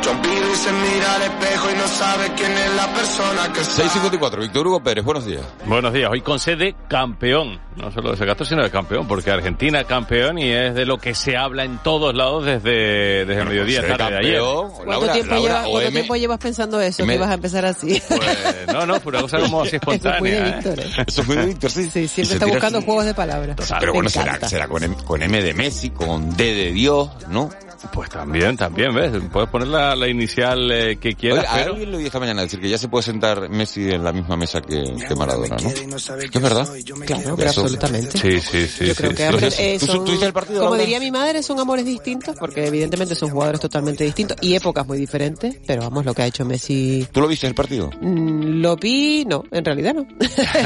John 0.04 0.22
Peter 0.22 0.56
se 0.56 0.72
mira 0.72 1.14
al 1.16 1.22
espejo 1.22 1.70
y 1.70 1.74
no 1.78 1.88
sabe 1.88 2.32
quién 2.36 2.52
es 2.52 2.74
la 2.76 2.86
persona 2.94 3.52
que 3.52 3.60
está. 3.60 3.72
654, 3.74 4.40
Víctor 4.42 4.66
Hugo 4.68 4.80
Pérez, 4.82 5.04
buenos 5.04 5.26
días. 5.26 5.42
Buenos 5.64 5.92
días, 5.92 6.08
hoy 6.12 6.20
con 6.20 6.38
sede 6.38 6.74
campeón, 6.88 7.60
no 7.76 7.90
solo 7.90 8.12
de 8.12 8.16
Segato, 8.16 8.44
sino 8.44 8.62
de 8.62 8.70
campeón, 8.70 9.08
porque 9.08 9.30
Argentina 9.32 9.82
campeón 9.84 10.38
y 10.38 10.50
es 10.50 10.74
de 10.74 10.86
lo 10.86 10.98
que 10.98 11.14
se 11.14 11.36
habla 11.36 11.64
en 11.64 11.78
todos 11.78 12.14
lados 12.14 12.44
desde, 12.44 13.24
desde 13.26 13.40
el 13.42 13.48
mediodía 13.48 13.80
tarde 13.96 13.96
de 13.96 14.18
ayer. 14.18 14.34
campeón, 14.40 14.70
¿Cuánto, 14.70 14.90
Laura, 14.92 15.12
tiempo, 15.12 15.34
Laura, 15.34 15.48
llevas, 15.48 15.68
cuánto 15.68 15.90
tiempo 15.90 16.16
llevas 16.16 16.38
pensando 16.38 16.80
eso? 16.80 17.02
M- 17.02 17.12
Que 17.12 17.16
ibas 17.16 17.30
a 17.30 17.34
empezar 17.34 17.64
así. 17.64 18.02
Pues, 18.08 18.66
no, 18.72 18.86
no, 18.86 19.00
fue 19.00 19.10
una 19.10 19.22
cosa 19.22 19.38
como 19.40 19.62
así 19.62 19.76
Eso 19.82 19.90
es 19.90 20.20
muy 20.20 20.30
de 20.30 20.36
espontánea. 20.38 20.38
¿eh? 20.48 20.52
Víctor, 20.54 20.80
¿eh? 20.80 21.04
Eso 21.06 21.22
es 21.22 21.26
muy 21.28 21.36
de 21.36 21.46
Víctor, 21.46 21.70
sí. 21.70 21.90
Sí, 21.90 22.06
siempre 22.08 22.34
está 22.34 22.46
buscando 22.46 22.78
así. 22.78 22.86
juegos 22.86 23.04
de 23.06 23.14
palabras. 23.14 23.56
Pero 23.80 23.92
Me 23.92 23.96
bueno, 23.98 24.08
será, 24.10 24.48
será 24.48 24.68
con, 24.68 24.82
M, 24.84 24.94
con 25.04 25.22
M 25.22 25.42
de 25.42 25.54
Messi, 25.54 25.90
con 25.90 26.36
D 26.36 26.54
de 26.54 26.72
Dios, 26.72 27.10
¿no? 27.28 27.50
Pues 27.92 28.10
también, 28.10 28.56
también, 28.56 28.94
¿ves? 28.94 29.12
Puedes 29.32 29.48
poner 29.50 29.68
la, 29.68 29.94
la 29.96 30.08
inicial 30.08 30.70
eh, 30.70 30.96
que 30.96 31.14
quieras, 31.14 31.40
Oye, 31.40 31.48
a 31.48 31.54
pero... 31.56 31.70
alguien 31.72 31.90
lo 31.92 31.96
dije 31.98 32.06
esta 32.08 32.20
mañana, 32.20 32.42
decir 32.42 32.60
que 32.60 32.68
ya 32.68 32.78
se 32.78 32.88
puede 32.88 33.02
sentar 33.02 33.48
Messi 33.48 33.90
en 33.90 34.04
la 34.04 34.12
misma 34.12 34.36
mesa 34.36 34.60
que, 34.60 34.94
que 35.08 35.14
Maradona, 35.14 35.56
¿no? 35.56 35.68
¿Es 35.68 36.42
verdad? 36.42 36.68
Claro, 37.06 37.34
pero 37.36 37.48
absolutamente. 37.48 38.18
Sí, 38.18 38.40
sí, 38.40 38.66
sí. 38.66 38.86
Yo 38.86 38.94
sí, 38.94 38.96
creo 38.96 39.10
que 39.10 39.16
sí. 39.16 39.22
ambos, 39.24 39.58
eh, 39.58 39.76
¿Tú- 39.80 39.86
son- 39.86 40.04
tú 40.04 40.10
viste 40.12 40.26
el 40.26 40.32
partido, 40.32 40.60
como 40.62 40.74
diría 40.76 41.00
mi 41.00 41.10
madre, 41.10 41.42
son 41.42 41.58
amores 41.60 41.84
distintos, 41.84 42.36
porque 42.38 42.66
evidentemente 42.66 43.14
son 43.14 43.30
jugadores 43.30 43.60
totalmente 43.60 44.04
distintos 44.04 44.36
y 44.40 44.54
épocas 44.54 44.86
muy 44.86 44.98
diferentes, 44.98 45.56
pero 45.66 45.82
vamos, 45.82 46.04
lo 46.04 46.14
que 46.14 46.22
ha 46.22 46.26
hecho 46.26 46.44
Messi, 46.44 47.06
¿Tú 47.12 47.20
lo 47.20 47.28
viste 47.28 47.46
el 47.46 47.54
partido? 47.54 47.90
mm, 48.00 48.60
lo 48.60 48.76
vi, 48.76 49.24
no, 49.24 49.44
en 49.50 49.64
realidad 49.64 49.94
no. 49.94 50.06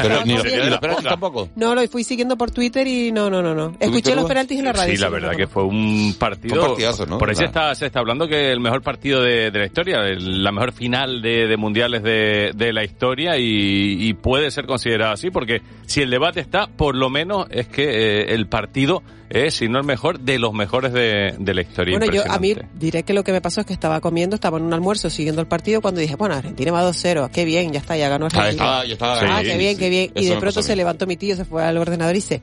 Pero 0.01 0.25
ni, 0.25 0.35
los 0.35 0.79
penaltis 0.79 1.07
tampoco. 1.07 1.49
No, 1.55 1.75
lo 1.75 1.87
fui 1.87 2.03
siguiendo 2.03 2.37
por 2.37 2.51
Twitter 2.51 2.87
y 2.87 3.11
no, 3.11 3.29
no, 3.29 3.41
no, 3.41 3.53
no. 3.53 3.75
Escuché 3.79 4.15
los 4.15 4.25
penaltis 4.25 4.59
en 4.59 4.65
la 4.65 4.73
radio. 4.73 4.93
Sí, 4.93 4.97
la 5.01 5.09
verdad 5.09 5.35
que 5.35 5.47
fue 5.47 5.63
un 5.63 6.15
partido. 6.17 6.55
Un 6.61 6.67
partidazo, 6.69 7.05
¿no? 7.11 7.17
Por 7.19 7.29
ahí 7.29 7.35
se 7.35 7.45
está, 7.45 7.73
se 7.75 7.85
está 7.85 7.99
hablando 7.99 8.27
que 8.27 8.51
el 8.51 8.59
mejor 8.59 8.81
partido 8.81 9.21
de, 9.21 9.51
de 9.51 9.59
la 9.59 9.65
historia, 9.65 9.97
el- 10.07 10.43
la 10.43 10.51
mejor 10.51 10.71
final 10.71 11.21
de, 11.21 11.47
de 11.47 11.57
mundiales 11.57 12.01
de, 12.03 12.51
de 12.55 12.73
la 12.73 12.83
historia 12.83 13.37
y, 13.37 13.97
y 14.09 14.13
puede 14.15 14.49
ser 14.51 14.65
considerado 14.65 15.13
así 15.13 15.29
porque 15.29 15.61
si 15.85 16.01
el 16.01 16.09
debate 16.09 16.39
está, 16.39 16.67
por 16.67 16.95
lo 16.95 17.09
menos 17.09 17.45
es 17.51 17.67
que 17.67 17.83
eh, 17.83 18.33
el 18.33 18.47
partido 18.47 19.03
es, 19.29 19.53
si 19.53 19.69
no 19.69 19.79
el 19.79 19.85
mejor, 19.85 20.19
de 20.19 20.39
los 20.39 20.51
mejores 20.53 20.91
de, 20.91 21.35
de 21.39 21.53
la 21.53 21.61
historia. 21.61 21.97
Bueno, 21.97 22.11
yo 22.11 22.21
a 22.29 22.37
mí 22.37 22.53
diré 22.75 23.03
que 23.03 23.13
lo 23.13 23.23
que 23.23 23.31
me 23.31 23.39
pasó 23.39 23.61
es 23.61 23.67
que 23.67 23.71
estaba 23.71 24.01
comiendo, 24.01 24.35
estaba 24.35 24.57
en 24.57 24.65
un 24.65 24.73
almuerzo 24.73 25.09
siguiendo 25.09 25.39
el 25.39 25.47
partido 25.47 25.79
cuando 25.81 26.01
dije, 26.01 26.15
bueno, 26.17 26.35
Argentina 26.35 26.71
va 26.73 26.83
2-0, 26.89 27.29
qué 27.31 27.45
bien, 27.45 27.71
ya 27.71 27.79
está, 27.79 27.95
ya 27.95 28.09
ganó 28.09 28.25
Ah, 28.25 28.27
Argentina. 28.27 28.51
estaba- 28.65 28.85
ya 28.85 28.93
estaba 28.93 29.37
ah, 29.37 29.41
qué 29.41 29.57
bien, 29.57 29.73
sí. 29.75 29.79
qué 29.79 29.89
bien. 29.89 30.11
Y 30.15 30.25
de 30.25 30.35
pronto 30.37 30.61
se 30.61 30.75
levantó 30.75 31.07
mi 31.07 31.15
tío, 31.15 31.35
se 31.37 31.45
fue 31.45 31.63
al 31.63 31.77
ordenador 31.77 32.13
y 32.13 32.17
dice, 32.17 32.41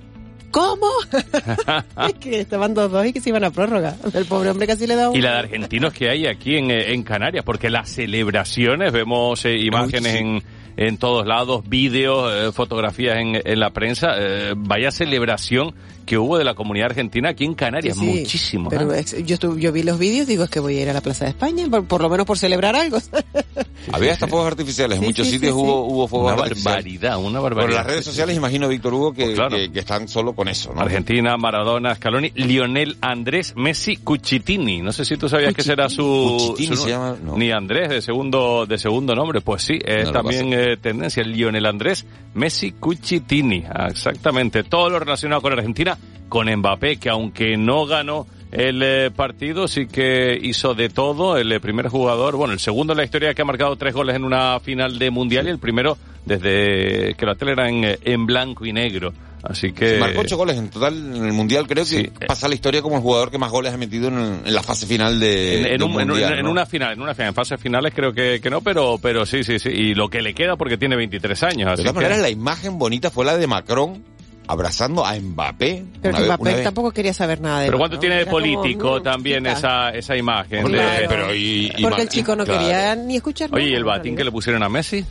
¿cómo? 0.50 0.88
es 2.08 2.14
que 2.14 2.40
estaban 2.40 2.74
2-2 2.74 3.08
y 3.08 3.12
que 3.12 3.20
se 3.20 3.30
iban 3.30 3.44
a 3.44 3.50
prórroga. 3.50 3.96
El 4.14 4.26
pobre 4.26 4.50
hombre 4.50 4.66
casi 4.66 4.86
le 4.86 4.94
da 4.96 5.10
un... 5.10 5.16
Y 5.16 5.20
la 5.20 5.32
de 5.32 5.38
argentinos 5.38 5.92
que 5.92 6.08
hay 6.10 6.26
aquí 6.26 6.56
en, 6.56 6.70
eh, 6.70 6.92
en 6.92 7.02
Canarias, 7.02 7.44
porque 7.44 7.70
las 7.70 7.88
celebraciones, 7.88 8.92
vemos 8.92 9.44
eh, 9.44 9.56
imágenes 9.58 10.12
sí. 10.12 10.18
en, 10.18 10.42
en 10.78 10.96
todos 10.96 11.26
lados, 11.26 11.68
vídeos, 11.68 12.32
eh, 12.32 12.52
fotografías 12.52 13.18
en, 13.18 13.40
en 13.44 13.60
la 13.60 13.70
prensa, 13.70 14.12
eh, 14.16 14.54
vaya 14.56 14.92
celebración 14.92 15.74
que 16.08 16.16
hubo 16.16 16.38
de 16.38 16.44
la 16.44 16.54
comunidad 16.54 16.86
argentina 16.86 17.28
aquí 17.28 17.44
en 17.44 17.52
Canarias, 17.54 17.96
Sí, 17.98 18.00
sí, 18.04 18.18
muchísimo. 18.20 18.70
Pero 18.70 18.94
¿eh? 18.94 19.04
yo, 19.24 19.34
estuve- 19.34 19.60
yo 19.60 19.72
vi 19.72 19.82
los 19.82 19.98
vídeos, 19.98 20.26
digo, 20.26 20.42
es 20.44 20.48
que 20.50 20.58
voy 20.58 20.78
a 20.78 20.82
ir 20.82 20.88
a 20.88 20.94
la 20.94 21.02
Plaza 21.02 21.24
de 21.26 21.30
España, 21.32 21.66
por, 21.70 21.84
por 21.84 22.00
lo 22.00 22.08
menos 22.08 22.24
por 22.26 22.38
celebrar 22.38 22.74
algo. 22.76 22.98
Había 23.92 24.12
hasta 24.12 24.26
fuegos 24.26 24.46
artificiales, 24.48 24.98
en 24.98 25.04
muchos 25.04 25.26
sí, 25.26 25.34
sitios 25.34 25.54
sí, 25.54 25.58
hubo, 25.60 25.86
sí. 25.86 25.92
hubo 25.92 26.08
fuegos 26.08 26.32
Una 26.32 26.42
artificiales. 26.42 26.76
barbaridad, 26.84 27.18
una 27.18 27.40
Por 27.40 27.54
barbaridad. 27.54 27.78
las 27.80 27.86
redes 27.86 28.04
sociales 28.04 28.36
imagino, 28.36 28.68
Víctor 28.68 28.94
Hugo, 28.94 29.12
que, 29.12 29.24
Pues 29.24 29.34
claro. 29.36 29.56
que, 29.56 29.70
que 29.70 29.78
están 29.80 30.08
solo 30.08 30.32
con 30.34 30.48
eso, 30.48 30.72
¿no? 30.74 30.80
Argentina, 30.80 31.36
Maradona, 31.36 31.94
Scaloni, 31.94 32.32
Lionel 32.34 32.96
Andrés 33.00 33.54
Messi 33.56 33.96
Cucitini. 33.96 34.80
No 34.82 34.92
sé 34.92 35.04
si 35.04 35.16
tú 35.16 35.28
sabías 35.28 35.52
que 35.54 35.62
será 35.62 35.88
su, 35.90 36.54
su- 36.56 36.76
se 36.76 36.88
llama, 36.90 37.16
no. 37.22 37.36
ni 37.36 37.50
Andrés 37.50 37.90
de 37.90 38.00
segundo 38.02 38.64
de 38.66 38.78
segundo 38.78 39.14
nombre. 39.14 39.40
Pues 39.42 39.62
sí, 39.62 39.78
es 39.84 40.06
No 40.06 40.12
también 40.12 40.52
eh, 40.52 40.76
tendencia. 40.76 41.22
Lionel 41.22 41.66
Andrés 41.66 42.06
Messi 42.34 42.72
Cucitini. 42.72 43.64
Ah, 43.68 43.88
Exactamente. 43.90 44.62
Todo 44.64 44.88
lo 44.90 44.98
relacionado 45.00 45.42
con 45.42 45.52
Argentina, 45.52 45.97
con 46.28 46.48
Mbappé, 46.54 46.98
que 46.98 47.08
aunque 47.10 47.56
no 47.56 47.86
ganó 47.86 48.26
el 48.52 48.82
eh, 48.82 49.10
partido, 49.14 49.68
sí 49.68 49.86
que 49.86 50.38
hizo 50.40 50.74
de 50.74 50.88
todo. 50.88 51.36
El 51.36 51.52
eh, 51.52 51.60
primer 51.60 51.88
jugador, 51.88 52.36
bueno, 52.36 52.52
el 52.54 52.60
segundo 52.60 52.92
en 52.94 52.98
la 52.98 53.04
historia 53.04 53.34
que 53.34 53.42
ha 53.42 53.44
marcado 53.44 53.76
tres 53.76 53.92
goles 53.94 54.16
en 54.16 54.24
una 54.24 54.58
final 54.60 54.98
de 54.98 55.10
mundial 55.10 55.46
y 55.46 55.50
el 55.50 55.58
primero 55.58 55.98
desde 56.24 57.14
que 57.14 57.26
la 57.26 57.34
tele 57.34 57.52
era 57.52 57.68
en, 57.68 57.84
eh, 57.84 57.98
en 58.04 58.26
blanco 58.26 58.64
y 58.66 58.72
negro. 58.72 59.12
Así 59.40 59.72
que 59.72 59.98
Marcó 59.98 60.22
ocho 60.22 60.36
goles 60.36 60.56
en 60.58 60.68
total 60.68 60.94
en 61.14 61.24
el 61.24 61.32
Mundial. 61.32 61.66
Creo 61.68 61.84
que 61.84 62.10
pasa 62.26 62.48
la 62.48 62.56
historia 62.56 62.82
como 62.82 62.96
el 62.96 63.02
jugador 63.02 63.30
que 63.30 63.38
más 63.38 63.52
goles 63.52 63.72
ha 63.72 63.76
metido 63.76 64.08
en, 64.08 64.42
en 64.44 64.52
la 64.54 64.62
fase 64.64 64.84
final 64.84 65.20
de, 65.20 65.60
en, 65.60 65.66
en 65.66 65.78
de 65.78 65.84
un- 65.84 65.92
Mundial, 65.92 66.38
en 66.38 66.44
¿no? 66.44 66.50
una 66.50 66.66
final, 66.66 66.92
en 66.94 67.00
una 67.00 67.14
final, 67.14 67.28
en 67.28 67.34
fases 67.34 67.60
finales 67.60 67.92
creo 67.94 68.12
que, 68.12 68.40
que 68.40 68.50
no, 68.50 68.62
pero 68.62 68.98
pero 69.00 69.24
sí, 69.26 69.44
sí, 69.44 69.60
sí. 69.60 69.68
Y 69.68 69.94
lo 69.94 70.08
que 70.10 70.22
le 70.22 70.34
queda 70.34 70.56
porque 70.56 70.76
tiene 70.76 70.96
23 70.96 71.40
años. 71.44 71.66
De 71.68 71.72
Así 71.74 71.82
todas 71.82 71.92
que- 71.92 72.00
maneras, 72.00 72.18
la 72.20 72.30
imagen 72.30 72.78
bonita 72.78 73.10
fue 73.12 73.24
la 73.24 73.36
de 73.36 73.46
Macron 73.46 74.02
abrazando 74.48 75.04
a 75.06 75.14
Mbappé. 75.14 75.84
Pero 76.02 76.10
Una 76.10 76.18
vez- 76.18 76.26
Mbappé 76.28 76.42
una 76.42 76.52
vez- 76.54 76.64
tampoco 76.64 76.90
quería 76.90 77.12
saber 77.14 77.40
nada 77.40 77.60
de 77.60 77.66
Pero 77.66 77.78
¿cuánto 77.78 77.96
¿no? 77.96 78.00
tiene 78.00 78.16
de 78.16 78.24
como, 78.24 78.32
político 78.38 78.98
mm, 78.98 79.02
también 79.02 79.46
esa, 79.46 79.90
esa 79.90 80.16
imagen? 80.16 80.72
De- 80.72 81.06
pero 81.08 81.34
y, 81.34 81.70
y 81.76 81.82
Porque 81.82 82.02
el 82.02 82.08
chico 82.08 82.34
no 82.34 82.44
claro. 82.44 82.60
quería 82.60 82.94
ni 82.96 83.16
escuchar 83.16 83.50
Oye, 83.52 83.68
¿y 83.70 83.74
el 83.74 83.84
batín 83.84 84.16
que 84.16 84.24
le 84.24 84.32
pusieron 84.32 84.62
a 84.62 84.68
Messi? 84.68 85.04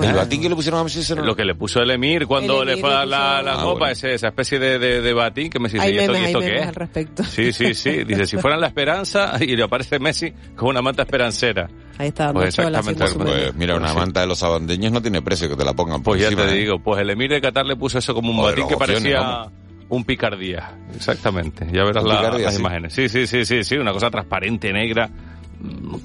El 0.00 0.14
batín 0.14 0.40
que 0.40 0.48
le 0.48 0.54
pusieron 0.54 0.80
a 0.86 1.14
Lo 1.22 1.36
que 1.36 1.44
le 1.44 1.54
puso 1.54 1.80
el 1.80 1.90
Emir 1.90 2.26
cuando 2.26 2.62
El 2.62 2.68
le 2.68 2.76
fue 2.78 2.94
a 2.94 3.04
la, 3.04 3.42
la 3.42 3.52
Ah, 3.54 3.62
copa, 3.62 3.78
bueno. 3.80 3.86
ese- 3.92 4.14
esa 4.14 4.28
especie 4.28 4.58
de, 4.58 4.78
de, 4.78 5.02
de 5.02 5.12
batín 5.12 5.50
que 5.50 5.58
Messi 5.58 5.76
dice, 5.76 5.86
Hay 5.86 5.94
¿y 5.94 5.98
esto, 5.98 6.12
memes, 6.12 6.22
y 6.22 6.24
hay 6.24 6.30
esto 6.32 6.40
qué 6.40 6.62
al 6.62 6.68
es? 6.70 6.74
respecto. 6.74 7.24
Sí, 7.24 7.52
sí, 7.52 7.74
sí. 7.74 8.04
Dice, 8.04 8.26
si 8.26 8.36
fueran 8.38 8.60
la 8.60 8.68
esperanza 8.68 9.32
y 9.40 9.54
le 9.54 9.62
aparece 9.64 9.98
Messi 9.98 10.32
con 10.56 10.68
una 10.68 10.80
manta 10.82 11.02
esperancera. 11.02 11.68
Ahí 11.98 12.08
está, 12.08 12.32
Pues 12.32 12.48
exactamente, 12.58 13.04
pues, 13.18 13.54
mira, 13.54 13.76
una 13.76 13.90
Sí. 13.90 13.96
manta 13.96 14.20
de 14.22 14.26
los 14.26 14.38
sabandeños 14.38 14.92
no 14.92 15.02
tiene 15.02 15.20
precio 15.20 15.48
que 15.48 15.56
te 15.56 15.64
la 15.64 15.74
pongan 15.74 16.02
por 16.02 16.12
Pues 16.14 16.22
ya 16.22 16.28
encima, 16.28 16.46
te 16.46 16.52
¿eh? 16.54 16.58
digo, 16.60 16.78
pues 16.82 17.00
el 17.02 17.10
Emir 17.10 17.30
de 17.30 17.40
Qatar 17.40 17.66
le 17.66 17.76
puso 17.76 17.98
eso 17.98 18.14
como 18.14 18.30
un 18.30 18.36
Joder, 18.36 18.52
batín 18.60 18.68
que 18.68 18.74
opciones, 18.74 19.12
parecía 19.14 19.50
un 19.90 20.04
picardía. 20.04 20.70
Exactamente. 20.94 21.66
Ya 21.70 21.84
verás 21.84 22.02
Un 22.02 22.08
la- 22.08 22.16
picardía, 22.18 22.44
las 22.46 22.54
sí. 22.54 22.60
imágenes. 22.60 22.92
Sí, 22.94 23.08
sí, 23.10 23.26
sí, 23.26 23.44
sí, 23.44 23.62
sí, 23.62 23.76
una 23.76 23.92
cosa 23.92 24.10
transparente, 24.10 24.72
negra, 24.72 25.10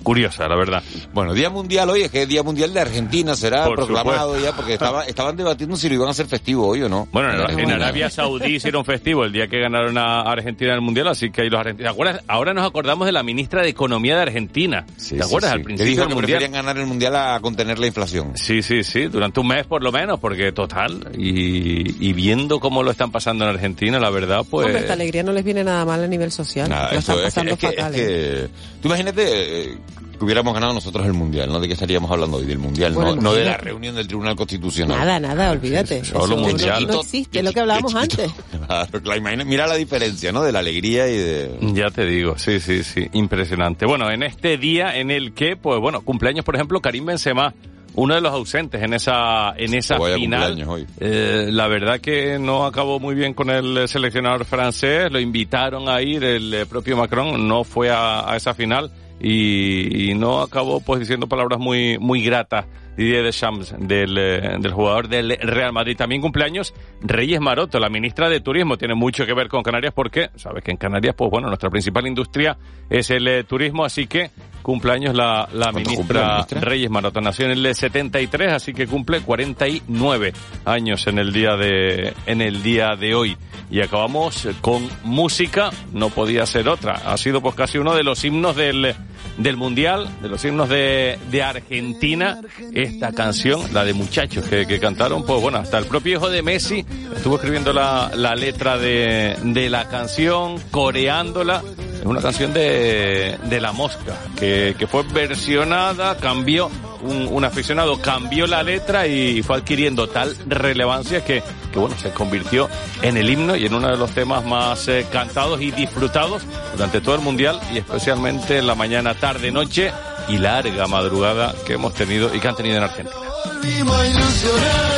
curiosa, 0.04 0.48
la 0.48 0.56
verdad. 0.56 0.84
Bueno, 1.14 1.34
Día 1.34 1.50
Mundial 1.50 1.90
hoy, 1.90 2.02
es 2.02 2.12
que 2.12 2.26
Día 2.26 2.44
Mundial 2.44 2.74
de 2.74 2.80
Argentina 2.82 3.36
será 3.36 3.66
Por 3.66 3.76
proclamado 3.76 4.28
supuesto. 4.36 4.46
ya, 4.46 4.56
porque 4.56 4.74
estaba, 4.74 5.04
estaban 5.08 5.36
debatiendo 5.36 5.76
si 5.76 5.90
lo 5.90 5.96
iban 5.96 6.08
a 6.08 6.12
hacer 6.12 6.28
festivo 6.28 6.68
hoy 6.68 6.82
o 6.84 6.90
no. 6.90 7.08
Bueno, 7.12 7.30
en. 7.50 7.72
Arabia 7.72 8.10
Saudí 8.10 8.56
hicieron 8.56 8.86
festivo 8.86 9.24
el 9.26 9.32
día 9.32 9.48
que 9.48 9.60
ganaron 9.60 9.98
a 9.98 10.22
Argentina 10.22 10.72
en 10.72 10.76
el 10.78 10.82
Mundial, 10.82 11.08
así 11.10 11.30
que 11.32 11.42
ahí 11.42 11.50
los 11.50 11.60
argentinos... 11.60 11.88
¿Te 11.90 11.94
acuerdas? 11.94 12.24
Ahora 12.28 12.54
nos 12.54 12.66
acordamos 12.68 13.06
de 13.06 13.12
la 13.12 13.24
ministra 13.24 13.62
de 13.62 13.70
Economía 13.70 14.16
de 14.16 14.22
Argentina. 14.24 14.86
Sí, 14.98 15.18
¿Te 15.18 15.24
acuerdas? 15.24 15.52
sí. 15.52 15.58
Al 15.58 15.64
principio 15.64 15.86
dijo 15.92 16.02
del 16.02 16.10
que 16.10 16.16
Mundial. 16.16 16.38
preferían 16.40 16.52
ganar 16.66 16.78
el 16.78 16.86
Mundial 16.88 17.16
a 17.16 17.40
contener 17.42 17.80
la 17.80 17.88
inflación. 17.88 18.32
Sí, 18.36 18.62
sí, 18.62 18.84
sí, 18.84 19.06
durante 19.08 19.40
un 19.40 19.48
mes 19.48 19.66
por 19.66 19.84
lo 19.84 19.92
menos, 19.92 20.20
porque 20.20 20.52
total, 20.52 21.10
y, 21.18 22.08
y 22.10 22.14
viendo 22.14 22.60
cómo 22.60 22.84
lo 22.84 22.92
están 22.92 23.12
pasando 23.12 23.44
en 23.46 23.52
Argentina, 23.52 24.00
la 24.00 24.10
verdad, 24.10 24.46
pues... 24.50 24.66
Hombre, 24.68 24.82
esta 24.82 24.94
alegría 24.94 25.24
no 25.24 25.32
les 25.34 25.44
viene 25.44 25.64
nada 25.64 25.86
mal 25.86 26.04
a 26.04 26.08
nivel 26.08 26.32
social. 26.32 26.70
Nada, 26.70 26.92
lo 26.94 27.00
eso 27.00 27.14
están 27.14 27.18
es 27.18 27.22
que, 27.22 27.26
pasando 27.26 27.54
es 27.54 27.60
que, 27.60 27.68
es 27.68 27.76
fatal. 27.76 27.96
¿eh? 27.96 27.98
que- 27.98 28.50
tú 28.82 28.88
imagínate 28.88 29.47
eh, 29.48 29.78
que 30.18 30.26
hubiéramos 30.26 30.54
ganado 30.54 30.74
nosotros 30.74 31.06
el 31.06 31.14
Mundial, 31.14 31.50
¿no? 31.50 31.60
¿De 31.60 31.68
qué 31.68 31.74
estaríamos 31.74 32.10
hablando 32.12 32.38
hoy? 32.38 32.46
Del 32.46 32.58
Mundial, 32.58 32.94
Bueno, 32.94 33.16
no, 33.16 33.22
no 33.22 33.34
de 33.34 33.46
la 33.46 33.58
reunión 33.58 33.96
del 33.96 34.08
Tribunal 34.08 34.36
Constitucional. 34.36 34.98
Nada, 34.98 35.20
nada, 35.20 35.52
olvídate. 35.52 36.04
solo 36.04 36.26
Eso 36.26 36.36
no- 36.36 36.42
mundial. 36.48 36.88
No, 36.88 37.02
existe, 37.02 37.40
es 37.40 37.46
lo 37.46 37.52
que 37.54 37.60
hablábamos 37.60 37.94
antes. 37.96 38.32
Claro, 38.68 39.02
claro, 39.02 39.18
imagina- 39.20 39.46
mira 39.46 39.66
la 39.68 39.76
diferencia, 39.76 40.32
¿no? 40.32 40.44
De 40.44 40.52
la 40.52 40.60
alegría 40.60 41.08
y 41.08 41.16
de... 41.18 41.58
Ya 41.74 41.90
te 41.90 42.06
digo, 42.06 42.38
sí, 42.38 42.60
sí, 42.60 42.84
sí, 42.84 43.08
impresionante. 43.14 43.86
Bueno, 43.86 44.10
en 44.12 44.24
este 44.24 44.58
día 44.58 44.98
en 44.98 45.10
el 45.12 45.34
que, 45.34 45.56
pues 45.56 45.80
bueno, 45.80 46.02
cumpleaños, 46.02 46.44
por 46.44 46.56
ejemplo, 46.56 46.82
Karim 46.82 47.06
Benzema, 47.06 47.54
uno 47.94 48.16
de 48.16 48.22
los 48.22 48.32
ausentes 48.34 48.82
en 48.84 48.94
esa 48.94 49.54
en 49.58 49.74
esa 49.74 49.98
Vaya 49.98 50.16
final. 50.16 50.64
hoy. 50.68 50.86
Eh, 51.00 51.48
la 51.50 51.68
verdad 51.68 52.00
que 52.02 52.38
no 52.40 52.66
acabó 52.66 53.00
muy 53.00 53.16
bien 53.16 53.34
con 53.34 53.50
el 53.50 53.88
seleccionador 53.88 54.46
francés, 54.46 55.12
lo 55.12 55.20
invitaron 55.20 55.88
a 55.90 56.02
ir, 56.02 56.24
el 56.24 56.54
eh, 56.54 56.66
propio 56.66 56.98
Macron 56.98 57.48
no 57.48 57.64
fue 57.64 57.90
a, 57.90 58.30
a 58.32 58.36
esa 58.36 58.54
final 58.54 58.92
y, 59.20 60.14
no 60.16 60.42
acabó 60.42 60.80
pues 60.80 61.00
diciendo 61.00 61.28
palabras 61.28 61.60
muy 61.60 61.98
muy 62.00 62.24
gratas 62.24 62.66
Didier 62.98 63.24
Deschamps 63.24 63.76
del, 63.78 64.18
eh, 64.18 64.58
del 64.60 64.74
jugador 64.74 65.08
del 65.08 65.38
Real 65.40 65.72
Madrid. 65.72 65.96
También 65.96 66.22
cumpleaños 66.22 66.74
Reyes 67.02 67.40
Maroto, 67.40 67.80
la 67.80 67.90
ministra 67.90 68.28
de 68.28 68.42
Turismo, 68.42 68.78
tiene 68.78 68.96
mucho 68.96 69.26
que 69.26 69.34
ver 69.34 69.48
con 69.48 69.64
Canarias 69.64 69.94
porque 69.94 70.32
sabes 70.36 70.64
que 70.64 70.72
en 70.72 70.78
Canarias 70.78 71.16
pues 71.16 71.30
bueno, 71.30 71.48
nuestra 71.48 71.70
principal 71.70 72.08
industria 72.08 72.58
es 72.90 73.10
el 73.12 73.28
eh, 73.28 73.44
turismo, 73.44 73.86
así 73.86 74.08
que 74.08 74.32
cumpleaños 74.62 75.16
la, 75.16 75.48
la 75.54 75.72
¿Cuánto 75.72 75.80
ministra, 75.80 75.96
cumple 75.96 76.20
la 76.20 76.36
ministra? 76.36 76.62
Reyes 76.62 76.90
Maroto. 76.90 77.22
Nació 77.22 77.46
en 77.46 77.52
el 77.52 77.76
73, 77.76 78.54
así 78.54 78.74
que 78.74 78.88
cumple 78.88 79.22
49 79.22 80.34
años 80.66 81.08
en 81.08 81.20
el 81.20 81.32
día 81.32 81.56
de, 81.56 82.14
en 82.26 82.42
el 82.42 82.64
día 82.64 82.96
de 82.96 83.16
hoy. 83.16 83.38
Y 83.70 83.82
acabamos 83.82 84.48
con 84.62 84.88
música, 85.04 85.70
no 85.94 86.10
podía 86.10 86.46
ser 86.46 86.68
otra. 86.68 86.94
Ha 87.06 87.18
sido 87.18 87.42
pues 87.42 87.56
casi 87.56 87.78
uno 87.78 87.96
de 87.96 88.04
los 88.04 88.24
himnos 88.26 88.56
del, 88.56 88.96
del 89.38 89.58
Mundial, 89.58 90.10
de 90.22 90.30
los 90.30 90.44
himnos 90.44 90.70
de, 90.70 91.18
de 91.32 91.44
Argentina. 91.44 92.42
Esta 92.88 93.12
canción, 93.12 93.62
la 93.74 93.84
de 93.84 93.94
muchachos 93.94 94.46
que, 94.46 94.80
cantaron, 94.80 95.26
pues 95.26 95.42
bueno, 95.42 95.58
hasta 95.58 95.78
el 95.78 95.86
propio 95.86 96.14
hijo 96.14 96.30
de 96.30 96.42
Messi 96.42 96.86
estuvo 97.16 97.36
escribiendo 97.36 97.74
la, 97.74 98.12
la 98.16 98.34
letra 98.34 98.78
de, 98.78 99.36
de 99.44 99.70
la 99.70 99.90
canción, 99.90 100.58
coreándola. 100.72 101.62
Es 102.00 102.06
una 102.06 102.22
canción 102.22 102.54
de, 102.54 103.38
de 103.44 103.60
La 103.60 103.74
Mosca, 103.74 104.16
que, 104.40 104.74
que 104.80 104.88
fue 104.88 105.04
versionada, 105.04 106.16
cambió, 106.16 106.72
un, 107.02 107.28
un 107.30 107.44
aficionado 107.44 108.00
cambió 108.02 108.48
la 108.48 108.64
letra 108.64 109.06
y 109.06 109.44
fue 109.44 109.58
adquiriendo 109.58 110.08
tal 110.08 110.34
relevancia 110.48 111.26
que, 111.26 111.44
que 111.74 111.80
bueno, 111.80 111.96
se 112.00 112.12
convirtió 112.12 112.70
en 113.02 113.18
el 113.18 113.30
himno 113.30 113.58
y 113.58 113.66
en 113.66 113.74
uno 113.74 113.90
de 113.90 113.98
los 113.98 114.12
temas 114.12 114.46
más 114.46 114.88
eh, 114.88 115.06
cantados 115.12 115.62
y 115.62 115.72
disfrutados 115.72 116.44
durante 116.74 117.02
todo 117.02 117.16
el 117.16 117.22
Mundial 117.22 117.60
y 117.74 117.80
especialmente 117.80 118.60
en 118.60 118.68
la 118.68 118.76
mañana, 118.76 119.14
tarde, 119.14 119.52
noche 119.52 119.92
y 120.30 120.38
larga 120.38 120.88
madrugada 120.88 121.54
que 121.66 121.74
hemos 121.74 121.94
tenido 121.94 122.34
y 122.34 122.40
que 122.40 122.48
han 122.48 122.56
tenido 122.56 122.78
en 122.78 122.84
Argentina. 122.84 123.18
Volvimos 123.46 124.00
a 124.00 124.08
ilusionar. 124.08 124.98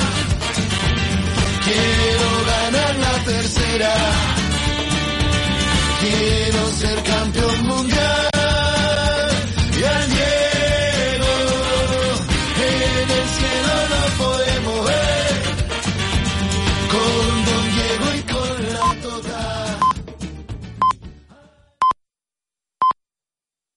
Quiero 1.63 2.45
ganar 2.45 2.95
la 2.95 3.23
tercera. 3.25 3.93
Quiero 6.01 6.71
ser 6.71 7.03
campeón 7.03 7.67
mundial. 7.67 8.28